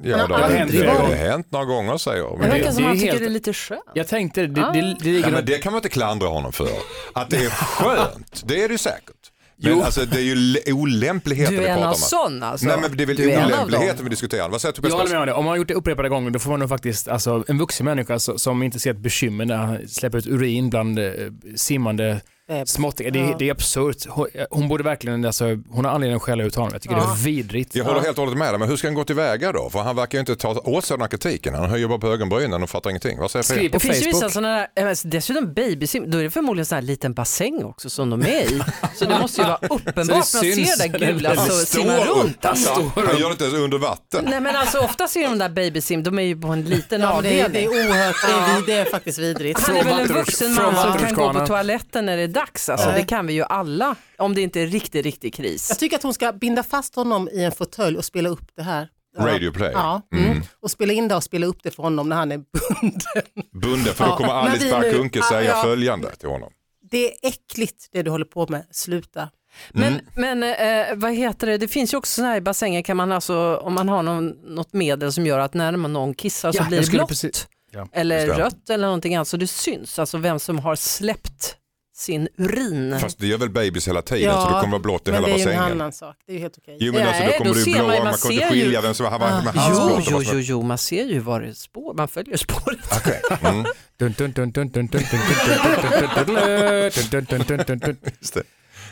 [0.02, 2.32] Ja, det har hänt, det har hänt några gånger säger jag.
[2.32, 3.82] Det Men det, verkar som det är han tycker helt- det är lite skönt.
[3.94, 6.68] Jag tänkte, det, det, det ligger ja, men det kan man inte klandra honom för.
[7.14, 9.19] Att det är skönt, det är det ju säkert.
[9.62, 9.82] Men Jo.
[9.82, 12.00] alltså, det är ju olämpligheten Du vi är en pratar av om.
[12.00, 12.66] sån alltså.
[12.66, 14.48] Nej men det är väl Du är olämpligheten vi diskuterar.
[14.48, 15.14] Vad säger Jag Tobias håller Persson?
[15.14, 15.32] med om det.
[15.32, 17.84] Om man har gjort det upprepade gånger då får man nog faktiskt, alltså en vuxen
[17.86, 21.10] människa som inte ser ett bekymmer när han släpper ut urin bland eh,
[21.56, 22.20] simmande.
[22.64, 23.10] Småttingar.
[23.10, 23.36] Det, Ja.
[23.38, 23.96] det är absurt.
[24.08, 26.70] Hon, hon borde verkligen, alltså, hon har anledning att skälla ut honom.
[26.72, 27.02] Jag tycker Ja.
[27.02, 27.74] det är vidrigt.
[27.76, 29.70] Jag håller helt och hållet med dig, men hur ska han gå tillväga då?
[29.70, 31.54] För han verkar ju inte ta åt sig den här kritiken.
[31.54, 33.18] Han höjer bara på ögonbrynen och fattar ingenting.
[33.18, 34.32] Vad säger Skriv på Det finns ju vissa Facebook.
[34.32, 38.10] sådana där, eh, dessutom babysim, då är det förmodligen sån här liten bassäng också som
[38.10, 38.60] de är i.
[38.96, 40.78] Så det måste ju vara uppenbart, man syns.
[40.78, 42.06] ser det gula Det så står simma upp.
[42.24, 42.44] runt.
[42.44, 42.90] Alltså.
[42.94, 44.24] Han gör det inte ens under vatten.
[44.30, 47.14] Nej men alltså ofta ser de där babysim, de är ju på en liten Ja,
[47.14, 47.70] men det, är, avdelning.
[47.70, 49.60] det är oerhört, det är, det är faktiskt vidrigt.
[49.60, 52.39] Han är väl en vuxen man som kan gå på toaletten när det är dags.
[52.40, 52.88] Alltså.
[52.88, 52.94] Ja.
[52.94, 55.66] Det kan vi ju alla, om det inte är riktigt, riktigt kris.
[55.68, 58.62] Jag tycker att hon ska binda fast honom i en fåtölj och spela upp det
[58.62, 58.88] här.
[59.18, 59.70] Radio play.
[59.74, 60.42] Ja, mm.
[60.60, 63.50] och spela in det och spela upp det för honom när han är bunden.
[63.52, 65.62] Bunden, för då Ja, kommer Alice Bah säga ja.
[65.62, 66.52] följande till honom.
[66.90, 69.28] Det är äckligt det du håller på med, sluta.
[69.70, 72.96] Men, men eh, vad heter det, det finns ju också sådana här i bassänger kan
[72.96, 76.52] man alltså, om man har någon, något medel som gör att när man någon kissar
[76.52, 77.08] så Ja, blir det blått.
[77.08, 81.56] precis- ja, eller rött eller någonting annat så det syns alltså vem som har släppt
[82.00, 82.96] sin urin.
[83.00, 85.26] Fast det gör väl babys hela tiden så det kommer vara blått i men hela
[85.36, 85.72] det är ju en bassängen.
[85.80, 86.16] annan sak.
[86.26, 86.76] Det är ju helt okej.
[86.80, 88.54] Jo men alltså då kommer då du ser blå, man man, man kommer inte ser
[88.54, 90.04] ju- skilja vem som har med Jo, halsblått.
[90.10, 92.78] jo, jo, jo, man ser ju var det är spår, man följer spåret.
[92.96, 93.20] Okej.
[93.42, 93.64] Mm,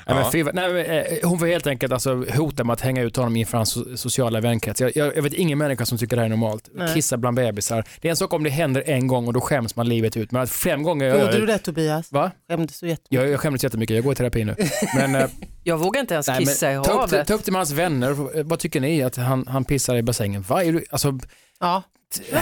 [0.09, 0.15] Ja.
[0.15, 3.37] Men Fiva, nej, eh, hon får helt enkelt alltså hota med att hänga ut honom
[3.37, 4.81] inför hans sociala vänkrets.
[4.81, 6.69] Jag, jag, jag vet ingen människa som tycker det här är normalt.
[6.75, 6.95] Nej.
[6.95, 7.85] Kissa bland bebisar.
[8.01, 10.33] Det är en sak om det händer en gång och då skäms man livet ut.
[10.33, 11.21] Men att fem gånger...
[11.21, 12.13] Gjorde du det Tobias?
[12.13, 12.31] Va?
[12.49, 13.13] Skämdes du jättemycket?
[13.13, 14.57] Jag, jag skämdes jättemycket, jag går i terapi nu.
[14.95, 15.29] Men, eh,
[15.65, 17.27] jag vågar inte ens nej, kissa i havet.
[17.27, 19.03] Ta upp det med hans vänner, vad tycker ni?
[19.03, 20.43] Att han, han pissar i bassängen?
[20.43, 20.65] Va?
[20.65, 21.19] Är du, alltså,
[21.61, 21.83] ja.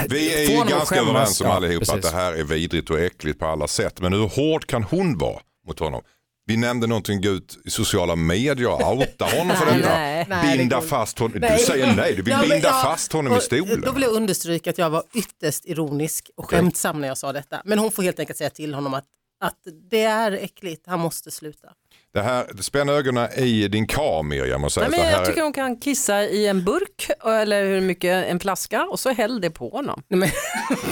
[0.09, 3.39] Vi är ju ganska överens om allihopa ja, att det här är vidrigt och äckligt
[3.39, 4.01] på alla sätt.
[4.01, 6.01] Men hur hård kan hon vara mot honom?
[6.47, 9.89] Vi nämnde någonting, gå ut i sociala medier och outa honom för Nej, detta.
[9.89, 10.25] nej.
[10.29, 11.37] Nej, Binda går- fast honom.
[11.41, 11.57] Nej.
[11.59, 13.81] Du säger nej, du vill Ja, binda jag- fast honom i och stolen.
[13.81, 17.61] Då vill jag understryka att jag var ytterst ironisk och skämtsam när jag sa detta.
[17.65, 19.03] Men hon får helt enkelt säga till honom att,
[19.43, 19.57] att
[19.91, 21.67] det är äckligt, han måste sluta.
[22.13, 25.53] Det här, spänn ögonen i din kar Miriam och säg Nej, men jag tycker hon
[25.53, 29.69] kan kissa i en burk eller hur mycket, en flaska och så häll det på
[29.69, 30.03] honom.
[30.07, 30.29] Nej, men,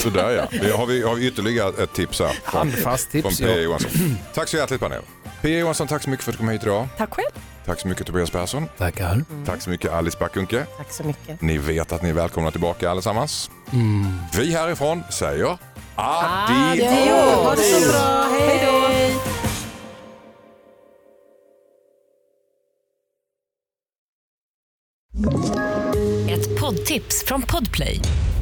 [0.00, 0.76] Sådär ja.
[0.76, 3.38] Har, vi, har vi ytterligare ett tips här från, handfast från tips.
[3.38, 3.62] Pia Ja.
[3.62, 3.90] Johansson.
[4.34, 5.02] Tack så hjärtligt panel.
[5.46, 6.88] Pia Johansson, tack så mycket för att du kom hit idag.
[6.96, 7.30] Tack själv.
[7.64, 8.68] Tack så mycket Tobias Persson.
[8.78, 9.24] Tackar.
[9.44, 10.66] Tack så mycket Alice Bakunke.
[10.76, 11.40] tack så mycket.
[11.40, 13.50] Ni vet att ni är välkomna tillbaka allesammans.
[13.72, 14.06] Mm.
[14.38, 15.58] Vi härifrån säger
[15.94, 16.88] adios.
[17.34, 18.86] Ha det så bra, hej då!
[26.32, 28.00] Ett poddtips från Podplay.